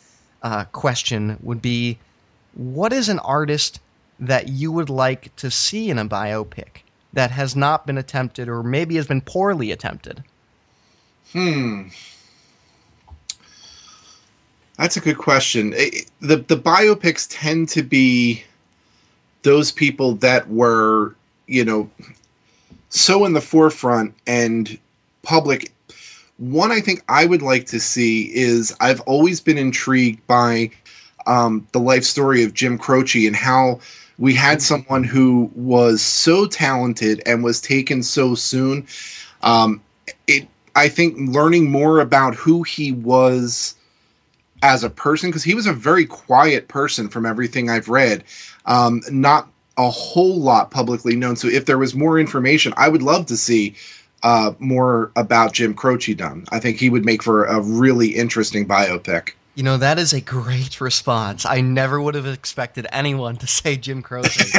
[0.42, 1.98] uh, question would be,
[2.54, 3.80] what is an artist
[4.18, 8.62] that you would like to see in a biopic that has not been attempted or
[8.62, 10.24] maybe has been poorly attempted?
[11.32, 11.88] Hmm.
[14.78, 15.72] That's a good question.
[15.74, 18.44] Eh, The the biopics tend to be
[19.42, 21.14] those people that were,
[21.46, 21.90] you know,
[22.88, 24.78] so in the forefront and
[25.22, 25.70] public.
[26.38, 30.70] One I think I would like to see is I've always been intrigued by
[31.26, 33.78] um, the life story of Jim Croce and how
[34.18, 38.86] we had someone who was so talented and was taken so soon.
[39.42, 39.80] Um,
[40.26, 43.76] it, I think, learning more about who he was
[44.64, 48.24] as a person, because he was a very quiet person from everything I've read,
[48.64, 51.36] um, not a whole lot publicly known.
[51.36, 53.74] So, if there was more information, I would love to see
[54.22, 56.46] uh, more about Jim Croce done.
[56.50, 59.32] I think he would make for a really interesting biopic.
[59.56, 61.46] You know, that is a great response.
[61.46, 64.50] I never would have expected anyone to say Jim Croce.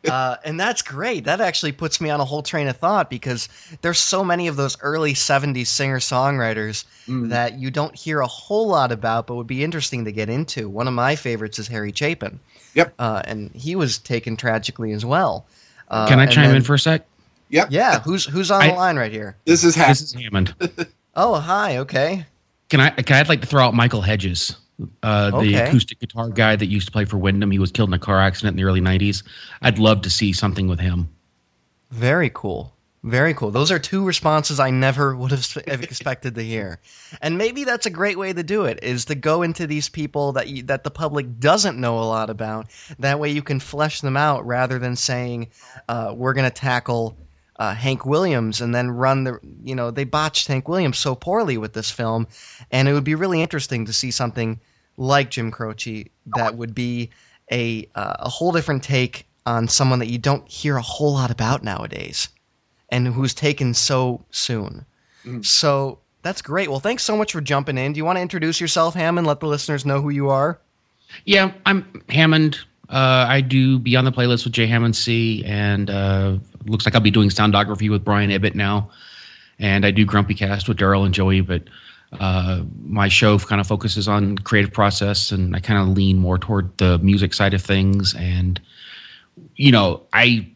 [0.10, 1.24] uh, and that's great.
[1.24, 3.48] That actually puts me on a whole train of thought because
[3.82, 7.30] there's so many of those early 70s singer songwriters Mm.
[7.30, 10.68] that you don't hear a whole lot about, but would be interesting to get into.
[10.68, 12.38] One of my favorites is Harry Chapin.
[12.74, 12.92] Yep.
[12.98, 15.46] Uh, and he was taken tragically as well.
[15.88, 17.06] Uh, Can I chime then- in for a sec?
[17.48, 17.68] Yep.
[17.70, 19.36] Yeah, who's who's on I- the line right here?
[19.46, 20.54] This is This is Hammond.
[21.16, 21.78] Oh, hi.
[21.78, 22.26] Okay.
[22.68, 22.90] Can I?
[22.90, 24.56] Can I'd like to throw out Michael Hedges,
[25.02, 25.56] uh, the Okay.
[25.56, 27.50] acoustic guitar guy that used to play for Windham.
[27.50, 29.22] He was killed in a car accident in the early '90s.
[29.62, 31.08] I'd love to see something with him.
[31.90, 32.74] Very cool.
[33.04, 33.50] Very cool.
[33.52, 36.80] Those are two responses I never would have expected to hear.
[37.22, 40.32] And maybe that's a great way to do it is to go into these people
[40.32, 42.66] that you, that the public doesn't know a lot about.
[42.98, 45.48] That way you can flesh them out rather than saying
[45.88, 47.16] uh, we're going to tackle
[47.58, 51.58] uh, Hank Williams and then run the you know they botched Hank Williams so poorly
[51.58, 52.26] with this film
[52.70, 54.60] and it would be really interesting to see something
[54.96, 56.06] like Jim Croce
[56.36, 57.10] that would be
[57.50, 61.30] a uh, a whole different take on someone that you don't hear a whole lot
[61.30, 62.28] about nowadays
[62.90, 64.84] and who's taken so soon.
[65.24, 65.44] Mhm.
[65.44, 66.68] So that's great.
[66.68, 67.92] Well, thanks so much for jumping in.
[67.92, 69.26] Do you want to introduce yourself, Hammond?
[69.26, 70.58] Let the listeners know who you are.
[71.24, 72.58] Yeah, I'm Hammond.
[72.88, 77.00] Uh, I do Beyond the Playlist with Jay Hammond C, and uh, looks like I'll
[77.00, 78.90] be doing soundography with Brian Ibbott now.
[79.58, 81.64] And I do Grumpy Cast with Daryl and Joey, but
[82.18, 86.38] uh, my show kind of focuses on creative process, and I kind of lean more
[86.38, 88.14] toward the music side of things.
[88.14, 88.60] And
[89.56, 90.48] you know, I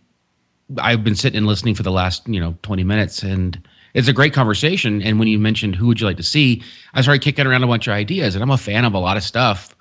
[0.79, 3.61] I've been sitting and listening for the last you know 20 minutes, and
[3.93, 5.03] it's a great conversation.
[5.03, 6.63] And when you mentioned who would you like to see,
[6.95, 9.19] I started kicking around a bunch of ideas, and I'm a fan of a lot
[9.19, 9.77] of stuff,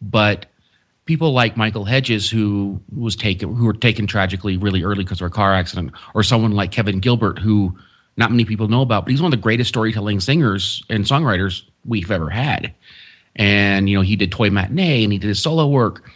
[0.00, 0.46] but
[1.04, 5.26] people like Michael Hedges, who was taken, who were taken tragically really early because of
[5.26, 7.76] a car accident, or someone like Kevin Gilbert, who
[8.16, 11.62] not many people know about, but he's one of the greatest storytelling singers and songwriters
[11.84, 12.74] we've ever had.
[13.36, 16.10] And you know, he did Toy Matinee, and he did his solo work,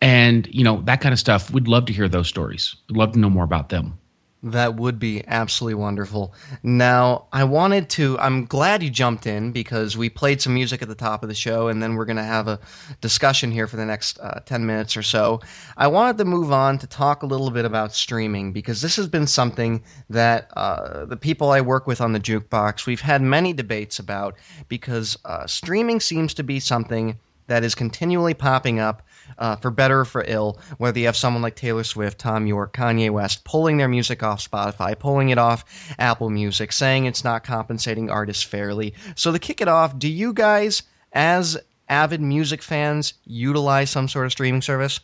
[0.00, 1.50] and you know that kind of stuff.
[1.50, 2.74] We'd love to hear those stories.
[2.88, 3.98] We'd love to know more about them.
[4.42, 6.34] That would be absolutely wonderful.
[6.62, 8.18] Now, I wanted to.
[8.18, 11.34] I'm glad you jumped in because we played some music at the top of the
[11.34, 12.60] show, and then we're going to have a
[13.00, 15.40] discussion here for the next uh, 10 minutes or so.
[15.78, 19.08] I wanted to move on to talk a little bit about streaming because this has
[19.08, 23.54] been something that uh, the people I work with on the jukebox, we've had many
[23.54, 24.36] debates about
[24.68, 29.02] because uh, streaming seems to be something that is continually popping up
[29.38, 32.72] uh, for better or for ill, whether you have someone like Taylor Swift, Thom Yorke,
[32.72, 35.64] Kanye West pulling their music off Spotify, pulling it off
[35.98, 38.94] Apple Music, saying it's not compensating artists fairly.
[39.14, 40.82] So to kick it off, do you guys,
[41.12, 41.58] as
[41.88, 45.00] avid music fans, utilize some sort of streaming service?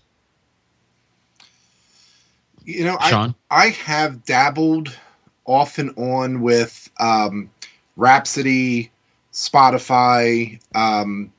[2.64, 3.34] You know, I, Shawn?
[3.50, 4.96] I have dabbled
[5.44, 7.50] off and on with um,
[7.96, 8.90] Rhapsody,
[9.32, 11.32] Spotify, um,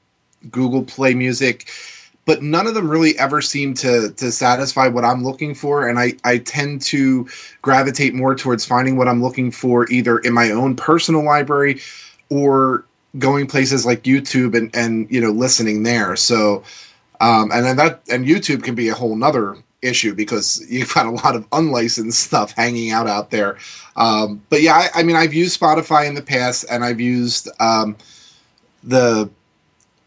[0.52, 1.70] Google Play Music,
[2.26, 5.88] but none of them really ever seem to to satisfy what I'm looking for.
[5.88, 7.28] And I, I tend to
[7.61, 11.82] gravitate more towards finding what I'm looking for either in my own personal library
[12.30, 12.86] or
[13.19, 16.15] going places like YouTube and, and you know, listening there.
[16.15, 16.63] So
[17.21, 21.05] um, and then that and YouTube can be a whole nother issue because you've got
[21.05, 23.57] a lot of unlicensed stuff hanging out out there.
[23.95, 27.49] Um, but yeah, I, I mean, I've used Spotify in the past, and I've used
[27.59, 27.95] um,
[28.84, 29.30] the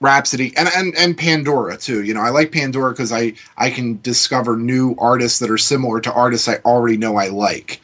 [0.00, 2.02] Rhapsody and, and and Pandora too.
[2.02, 6.00] You know, I like Pandora because I I can discover new artists that are similar
[6.02, 7.80] to artists I already know I like.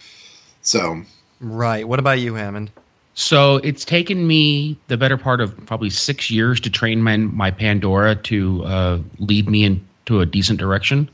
[0.61, 1.03] So
[1.43, 1.87] Right.
[1.87, 2.71] What about you, Hammond?
[3.15, 7.51] So it's taken me the better part of probably six years to train my, my
[7.51, 11.11] Pandora to uh, lead me into a decent direction.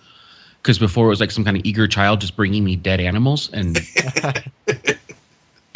[0.62, 3.48] Because before it was like some kind of eager child just bringing me dead animals,
[3.52, 3.78] and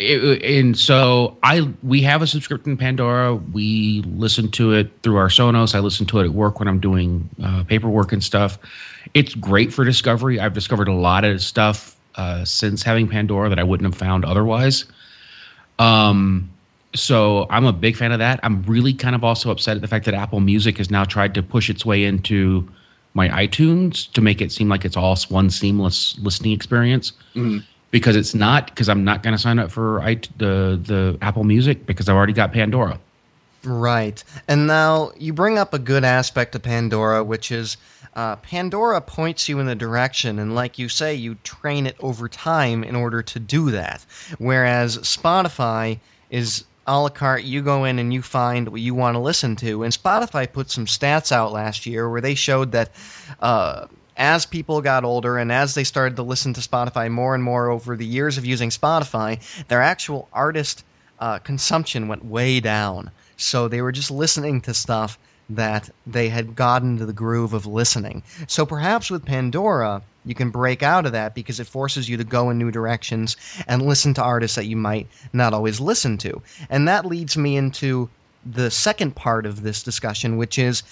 [0.03, 3.35] and so I we have a subscription Pandora.
[3.35, 5.75] We listen to it through our Sonos.
[5.75, 8.59] I listen to it at work when I'm doing uh, paperwork and stuff.
[9.15, 10.41] It's great for discovery.
[10.41, 14.25] I've discovered a lot of stuff uh, since having Pandora that I wouldn't have found
[14.25, 14.85] otherwise.
[15.79, 16.51] Um,
[16.95, 18.41] so I'm a big fan of that.
[18.43, 21.35] I'm really kind of also upset at the fact that Apple Music has now tried
[21.35, 22.69] to push its way into
[23.15, 27.13] my iTunes to make it seem like it's all one seamless listening experience.
[27.35, 27.63] Mhm.
[27.93, 28.67] Because it's not.
[28.67, 32.17] Because I'm not going to sign up for I, the the Apple Music because I've
[32.17, 32.99] already got Pandora.
[33.65, 34.23] Right.
[34.49, 37.77] And now you bring up a good aspect of Pandora, which is
[38.15, 42.29] uh, Pandora points you in the direction, and like you say, you train it over
[42.29, 44.05] time in order to do that.
[44.39, 45.99] Whereas Spotify
[46.31, 49.55] is a la carte, you go in and you find what you want to listen
[49.57, 49.85] to.
[49.85, 52.91] And Spotify put some stats out last year where they showed that.
[53.41, 53.87] Uh,
[54.17, 57.71] as people got older and as they started to listen to Spotify more and more
[57.71, 60.85] over the years of using Spotify, their actual artist
[61.19, 63.11] uh, consumption went way down.
[63.37, 65.19] So they were just listening to stuff
[65.51, 68.23] that they had gotten into the groove of listening.
[68.47, 72.25] So perhaps with Pandora, you can break out of that because it forces you to
[72.25, 73.37] go in new directions
[73.67, 76.41] and listen to artists that you might not always listen to.
[76.71, 78.09] And that leads me into
[78.45, 80.83] the second part of this discussion, which is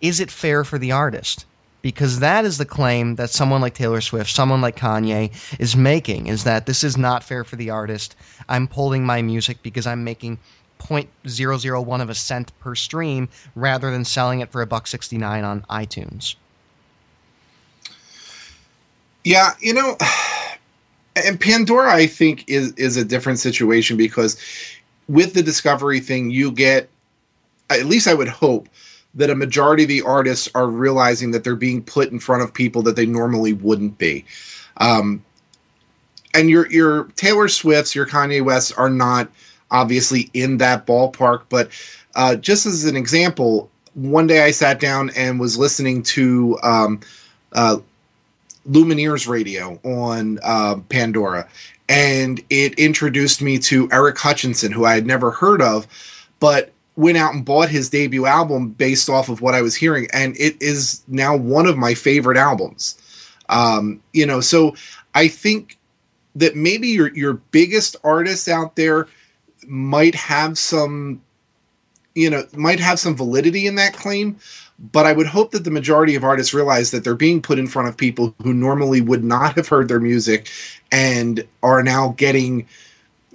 [0.00, 1.44] is it fair for the artist?
[1.82, 6.26] Because that is the claim that someone like Taylor Swift, someone like Kanye is making
[6.26, 8.16] is that this is not fair for the artist.
[8.48, 10.38] I'm pulling my music because I'm making
[10.78, 15.62] 0.001 of a cent per stream rather than selling it for a buck 69 on
[15.70, 16.34] iTunes.
[19.24, 19.96] Yeah, you know,
[21.16, 24.40] and Pandora, I think is is a different situation because
[25.08, 26.88] with the discovery thing, you get
[27.68, 28.68] at least I would hope
[29.14, 32.54] that a majority of the artists are realizing that they're being put in front of
[32.54, 34.24] people that they normally wouldn't be.
[34.76, 35.24] Um,
[36.34, 39.28] and your your Taylor Swifts, your Kanye Wests are not
[39.70, 41.70] obviously in that ballpark, but
[42.14, 47.00] uh, just as an example, one day I sat down and was listening to um,
[47.52, 47.78] uh,
[48.68, 51.48] Lumineers Radio on uh, Pandora,
[51.88, 55.86] and it introduced me to Eric Hutchinson, who I had never heard of,
[56.38, 60.08] but went out and bought his debut album based off of what I was hearing,
[60.12, 62.96] and it is now one of my favorite albums.
[63.48, 64.76] Um, you know, so
[65.14, 65.78] I think
[66.36, 69.08] that maybe your your biggest artists out there
[69.66, 71.20] might have some
[72.14, 74.36] you know might have some validity in that claim
[74.92, 77.66] but i would hope that the majority of artists realize that they're being put in
[77.66, 80.48] front of people who normally would not have heard their music
[80.90, 82.66] and are now getting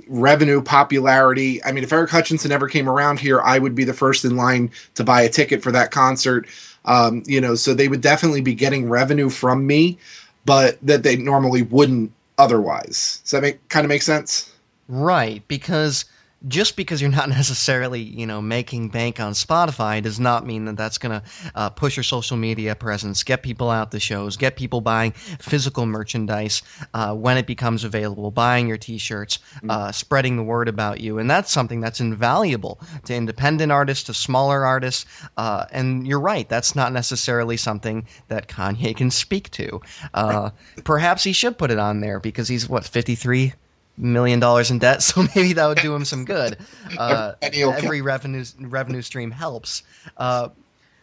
[0.07, 1.63] revenue popularity.
[1.63, 4.35] I mean if eric hutchinson ever came around here i would be the first in
[4.35, 6.47] line to buy a ticket for that concert.
[6.85, 9.97] Um, you know so they would definitely be getting revenue from me
[10.45, 13.19] but that they normally wouldn't otherwise.
[13.23, 14.51] Does that make kind of make sense?
[14.87, 16.05] Right, because
[16.47, 20.77] just because you're not necessarily, you know, making bank on Spotify does not mean that
[20.77, 24.55] that's going to uh, push your social media presence, get people out to shows, get
[24.55, 26.61] people buying physical merchandise
[26.93, 29.39] uh, when it becomes available, buying your T-shirts,
[29.69, 34.13] uh, spreading the word about you, and that's something that's invaluable to independent artists, to
[34.13, 35.05] smaller artists.
[35.37, 39.81] Uh, and you're right, that's not necessarily something that Kanye can speak to.
[40.13, 40.49] Uh,
[40.83, 43.53] Perhaps he should put it on there because he's what 53
[43.97, 46.57] million dollars in debt, so maybe that would do him some good.
[46.97, 49.83] Uh, Every every revenue revenue stream helps.
[50.15, 50.47] Uh,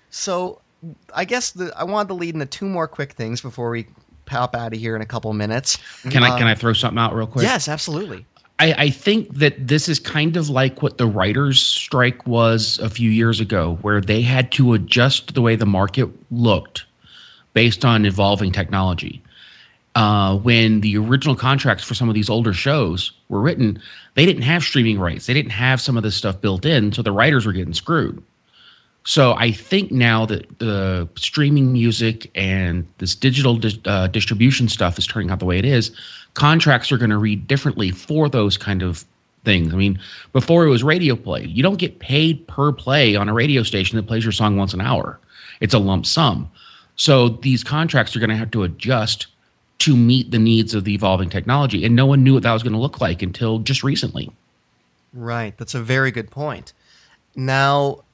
[0.09, 0.61] so
[1.15, 3.87] I guess the, I wanted to lead into two more quick things before we
[4.25, 5.79] pop out of here in a couple minutes.
[6.09, 7.45] Can I Uh, can I throw something out real quick?
[7.45, 8.25] Yes, absolutely.
[8.59, 12.89] I, I think that this is kind of like what the writers' strike was a
[12.89, 16.85] few years ago, where they had to adjust the way the market looked
[17.55, 19.21] based on evolving technology.
[19.95, 23.81] Uh, when the original contracts for some of these older shows were written,
[24.15, 25.27] they didn't have streaming rights.
[25.27, 28.23] They didn't have some of this stuff built in, so the writers were getting screwed.
[29.05, 34.97] So I think now that the streaming music and this digital dis- uh, distribution stuff
[34.97, 35.91] is turning out the way it is,
[36.35, 39.05] contracts are going to read differently for those kind of
[39.45, 39.75] things.
[39.75, 39.99] I mean,
[40.33, 43.97] before it was radio play, you don't get paid per play on a radio station
[43.97, 45.19] that plays your song once an hour.
[45.61, 46.49] It's a lump sum.
[46.95, 49.27] So these contracts are going to have to adjust
[49.79, 52.63] to meet the needs of the evolving technology, and no one knew what that was
[52.63, 54.31] going to look like until just recently.
[55.13, 56.73] Right, that's a very good point.
[57.35, 58.05] Now,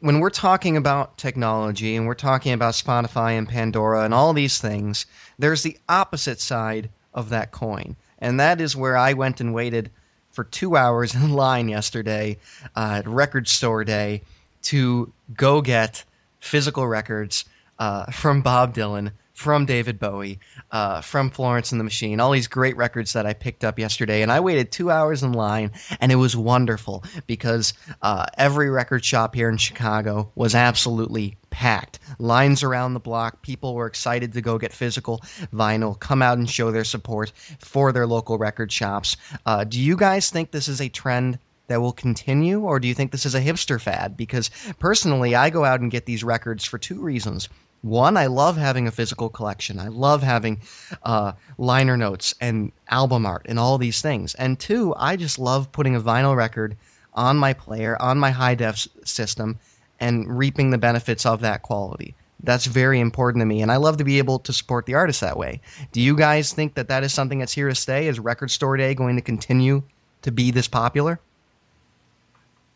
[0.00, 4.58] when we're talking about technology and we're talking about Spotify and Pandora and all these
[4.58, 5.06] things,
[5.38, 7.96] there's the opposite side of that coin.
[8.20, 9.90] And that is where I went and waited
[10.30, 12.38] for two hours in line yesterday
[12.76, 14.22] uh, at Record Store Day
[14.62, 16.04] to go get
[16.40, 17.44] physical records
[17.78, 20.40] uh, from Bob Dylan, from David Bowie,
[20.72, 24.20] uh, from Florence and the Machine, all these great records that I picked up yesterday.
[24.20, 25.70] And I waited two hours in line,
[26.00, 27.72] and it was wonderful because
[28.02, 32.00] uh, every record shop here in Chicago was absolutely packed.
[32.18, 33.42] Lines around the block.
[33.42, 35.20] People were excited to go get physical
[35.54, 39.16] vinyl, come out and show their support for their local record shops.
[39.46, 42.94] Uh, do you guys think this is a trend that will continue, or do you
[42.94, 44.16] think this is a hipster fad?
[44.16, 44.50] Because
[44.80, 47.48] personally, I go out and get these records for two reasons.
[47.82, 49.78] One, I love having a physical collection.
[49.78, 50.60] I love having
[51.04, 54.34] uh, liner notes and album art and all these things.
[54.34, 56.76] And two, I just love putting a vinyl record
[57.14, 59.58] on my player, on my high def system,
[60.00, 62.14] and reaping the benefits of that quality.
[62.42, 65.20] That's very important to me, and I love to be able to support the artist
[65.22, 65.60] that way.
[65.90, 68.06] Do you guys think that that is something that's here to stay?
[68.06, 69.82] Is Record Store Day going to continue
[70.22, 71.18] to be this popular?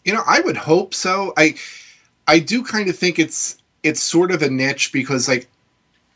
[0.05, 1.33] You know, I would hope so.
[1.37, 1.55] I
[2.27, 5.49] I do kind of think it's it's sort of a niche because like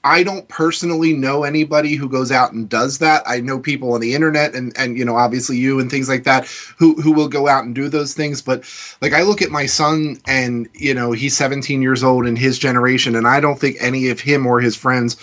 [0.04, 3.24] I don't personally know anybody who goes out and does that.
[3.26, 6.22] I know people on the internet and and you know obviously you and things like
[6.24, 6.46] that
[6.78, 8.64] who who will go out and do those things, but
[9.00, 12.58] like I look at my son and you know he's 17 years old in his
[12.58, 15.16] generation and I don't think any of him or his friends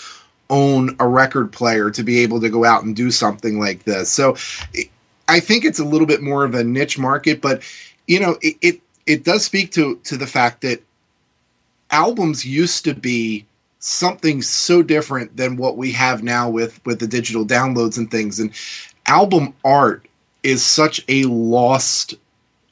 [0.50, 4.12] own a record player to be able to go out and do something like this.
[4.12, 4.36] So
[5.30, 7.64] I think it's a little bit more of a niche market, but
[8.08, 10.84] you know, it, it it does speak to to the fact that
[11.94, 13.46] albums used to be
[13.78, 18.40] something so different than what we have now with with the digital downloads and things.
[18.40, 18.52] And
[19.06, 20.08] album art
[20.42, 22.16] is such a lost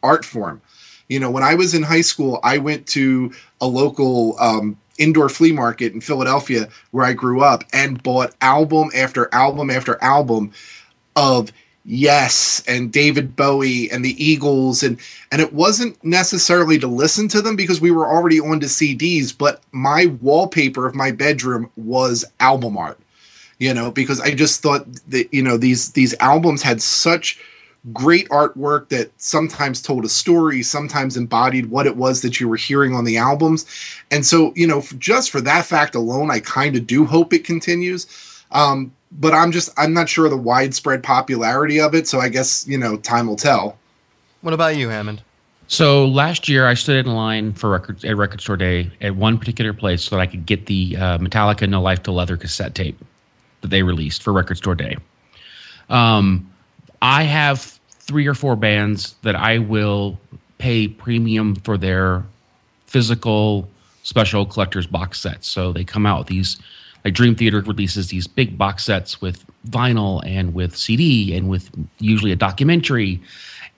[0.03, 0.61] art form.
[1.07, 5.27] You know when i was in high school i went to a local um, indoor
[5.29, 10.53] flea market in philadelphia where i grew up and bought album after album after album
[11.17, 11.51] of
[11.83, 14.99] Yes and David Bowie and the Eagles and
[15.31, 19.35] and it wasn't necessarily to listen to them because we were already on to CDs
[19.35, 22.99] but my wallpaper of my bedroom was album art
[23.57, 27.39] you know because I just thought that you know these these albums had such
[27.93, 32.55] great artwork that sometimes told a story sometimes embodied what it was that you were
[32.55, 33.65] hearing on the albums.
[34.11, 37.43] And so you know just for that fact alone I kind of do hope it
[37.43, 38.05] continues
[38.51, 42.07] um, but I'm just I'm not sure of the widespread popularity of it.
[42.07, 43.77] So I guess you know time will tell.
[44.41, 45.21] What about you, Hammond?
[45.67, 49.37] So last year, I stood in line for record at Record Store Day at one
[49.37, 52.75] particular place so that I could get the uh, Metallica No Life to Leather cassette
[52.75, 52.99] tape
[53.61, 54.97] that they released for Record Store Day.
[55.89, 56.51] Um,
[57.01, 60.19] I have three or four bands that I will
[60.57, 62.25] pay premium for their
[62.87, 63.69] physical
[64.03, 65.47] special collector's box sets.
[65.47, 66.59] So they come out with these,
[67.03, 71.69] like Dream Theater releases these big box sets with vinyl and with CD and with
[71.99, 73.21] usually a documentary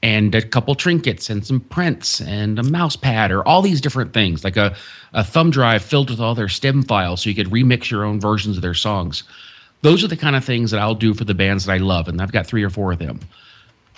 [0.02, 4.14] and a couple trinkets and some prints and a mouse pad or all these different
[4.14, 4.76] things, like a,
[5.14, 8.20] a thumb drive filled with all their stem files so you could remix your own
[8.20, 9.24] versions of their songs.
[9.82, 12.08] Those are the kind of things that I'll do for the bands that I love,
[12.08, 13.22] and I've got three or four of them.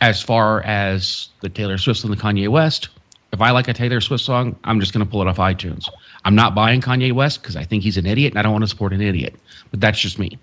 [0.01, 2.89] As far as the Taylor Swift and the Kanye West,
[3.36, 5.89] if I like a Taylor Swift song, I'm just going to pull it off iTunes.
[6.23, 8.63] I'm not buying Kanye West because I think he's an idiot and I don't want
[8.63, 9.36] to support an idiot.
[9.71, 10.39] But that's just me.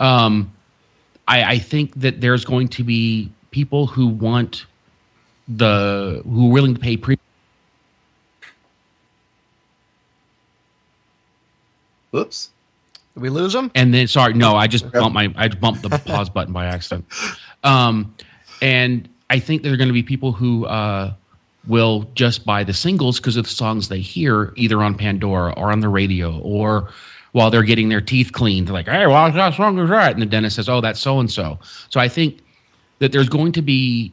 [0.00, 0.52] Um,
[1.28, 4.66] I, I think that there's going to be people who want
[5.46, 7.16] the who are willing to pay pre
[12.10, 12.50] Whoops.
[13.14, 13.70] Did we lose him?
[13.76, 17.06] and then sorry no i just bumped my i bumped the pause button by accident
[17.64, 18.14] um
[18.60, 21.14] and i think there are going to be people who uh
[21.66, 25.72] will just buy the singles because of the songs they hear either on pandora or
[25.72, 26.88] on the radio or
[27.32, 30.12] while they're getting their teeth cleaned they're like hey well that song is right.
[30.12, 31.58] And the dentist says oh that's so and so
[31.90, 32.40] so i think
[32.98, 34.12] that there's going to be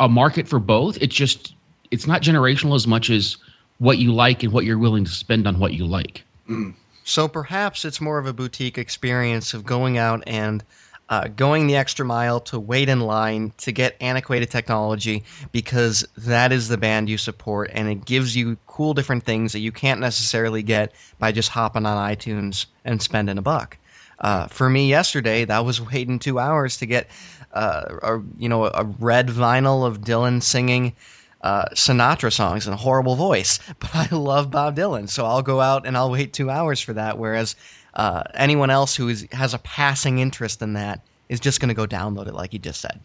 [0.00, 0.98] a market for both.
[1.00, 1.54] It's just
[1.90, 3.36] it's not generational as much as
[3.78, 6.24] what you like and what you're willing to spend on what you like.
[7.04, 10.62] So perhaps it's more of a boutique experience of going out and
[11.08, 16.52] uh, going the extra mile to wait in line to get antiquated technology because that
[16.52, 20.00] is the band you support and it gives you cool different things that you can't
[20.00, 23.78] necessarily get by just hopping on iTunes and spending a buck.
[24.20, 27.08] Uh, for me yesterday, that was waiting two hours to get
[27.52, 30.94] uh, a you know a red vinyl of Dylan singing
[31.40, 35.60] uh, Sinatra songs in a horrible voice, but I love Bob Dylan, so I'll go
[35.60, 37.18] out and I'll wait two hours for that.
[37.18, 37.56] Whereas
[37.98, 41.74] uh, anyone else who is, has a passing interest in that is just going to
[41.74, 42.98] go download it, like you just said.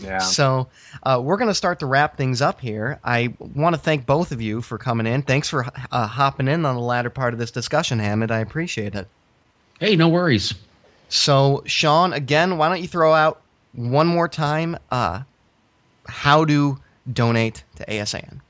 [0.00, 0.18] Yeah.
[0.18, 0.68] So
[1.04, 2.98] uh, we're going to start to wrap things up here.
[3.04, 5.22] I want to thank both of you for coming in.
[5.22, 8.30] Thanks for uh, hopping in on the latter part of this discussion, Hammond.
[8.32, 9.06] I appreciate it.
[9.80, 10.54] hey no worries
[11.08, 13.42] So, Shawn, again, why don't you throw out
[13.74, 15.22] one more time uh,
[16.06, 16.78] how to
[17.12, 18.40] donate to ASAN?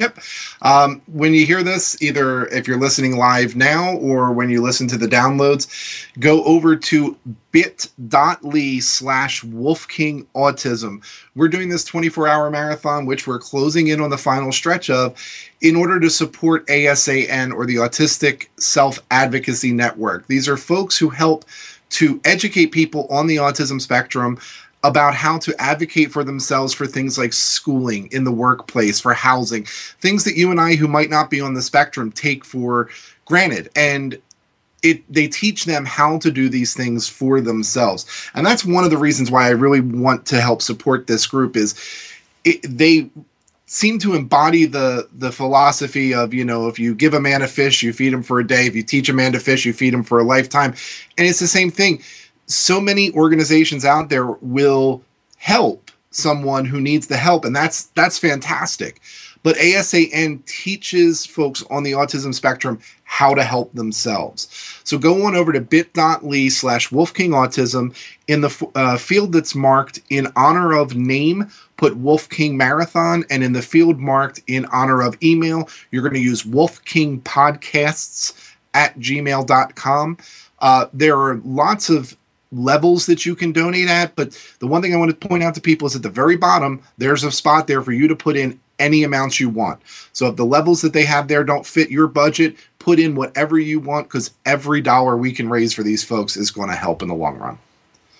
[0.00, 0.18] Yep.
[0.62, 4.88] Um, when you hear this, either if you're listening live now or when you listen
[4.88, 7.18] to the downloads, go over to
[7.52, 11.04] bit.ly slash wolfking autism.
[11.34, 15.20] We're doing this 24 hour marathon, which we're closing in on the final stretch of,
[15.60, 20.26] in order to support ASAN or the Autistic Self Advocacy Network.
[20.28, 21.44] These are folks who help
[21.90, 24.38] to educate people on the autism spectrum
[24.82, 29.64] about how to advocate for themselves for things like schooling in the workplace, for housing,
[30.00, 32.88] things that you and I, who might not be on the spectrum, take for
[33.26, 33.68] granted.
[33.76, 34.18] And
[34.82, 38.06] it they teach them how to do these things for themselves.
[38.34, 41.56] And that's one of the reasons why I really want to help support this group
[41.56, 41.74] is
[42.44, 43.10] it, they
[43.66, 47.46] seem to embody the the philosophy of you know if you give a man a
[47.46, 49.72] fish you feed him for a day if you teach a man to fish you
[49.72, 50.74] feed him for a lifetime
[51.16, 52.02] and it's the same thing
[52.50, 55.02] so many organizations out there will
[55.36, 59.00] help someone who needs the help and that's that's fantastic
[59.42, 64.48] but ASAN teaches folks on the autism spectrum how to help themselves.
[64.84, 67.94] So go on over to bit.ly slash Wolfking Autism.
[68.28, 73.24] In the uh, field that's marked in honor of name, put Wolf King Marathon.
[73.30, 77.20] And in the field marked in honor of email, you're going to use Wolf King
[77.22, 80.18] Podcasts at gmail.com.
[80.60, 82.14] Uh, there are lots of
[82.52, 85.54] levels that you can donate at, but the one thing I want to point out
[85.54, 88.36] to people is at the very bottom, there's a spot there for you to put
[88.36, 89.80] in any amounts you want.
[90.12, 93.58] So if the levels that they have there don't fit your budget, put in whatever
[93.58, 97.02] you want because every dollar we can raise for these folks is going to help
[97.02, 97.58] in the long run.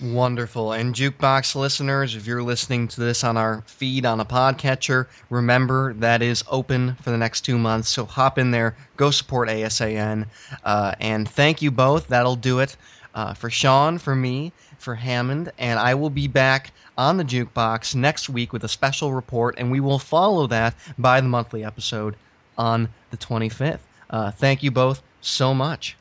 [0.01, 0.73] Wonderful.
[0.73, 5.93] And Jukebox listeners, if you're listening to this on our feed on a podcatcher, remember
[5.95, 7.91] that is open for the next two months.
[7.91, 10.27] So hop in there, go support ASAN.
[10.65, 12.09] Uh, and thank you both.
[12.09, 12.77] That'll do it
[13.15, 15.53] uh, for Shawn, for me, for Hammond.
[15.59, 19.71] And I will be back on the Jukebox next week with a special report, and
[19.71, 22.17] we will follow that by the monthly episode
[22.59, 23.81] on the 25th.
[24.11, 25.97] Uh, thank you both so much.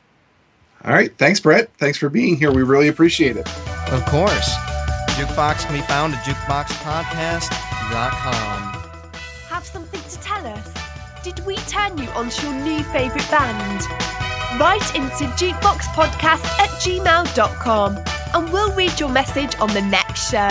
[0.84, 1.16] All right.
[1.18, 1.70] Thanks, Brett.
[1.78, 2.52] Thanks for being here.
[2.52, 3.46] We really appreciate it.
[3.92, 4.54] Of course.
[5.10, 8.82] Jukebox can be found at jukeboxpodcast.com.
[9.48, 10.72] Have something to tell us?
[11.22, 14.29] Did we turn you onto your new favourite band?
[14.58, 17.98] Write into jukeboxpodcast at gmail.com
[18.34, 20.48] and we'll read your message on the next show.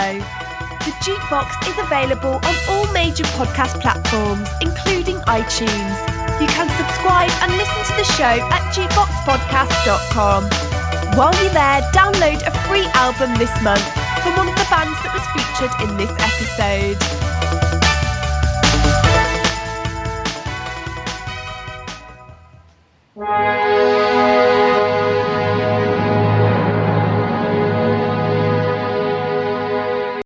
[0.80, 5.96] The Jukebox is available on all major podcast platforms, including iTunes.
[6.40, 10.44] You can subscribe and listen to the show at jukeboxpodcast.com.
[11.18, 13.84] While you're there, download a free album this month
[14.22, 17.29] from one of the bands that was featured in this episode.
[23.20, 24.49] Música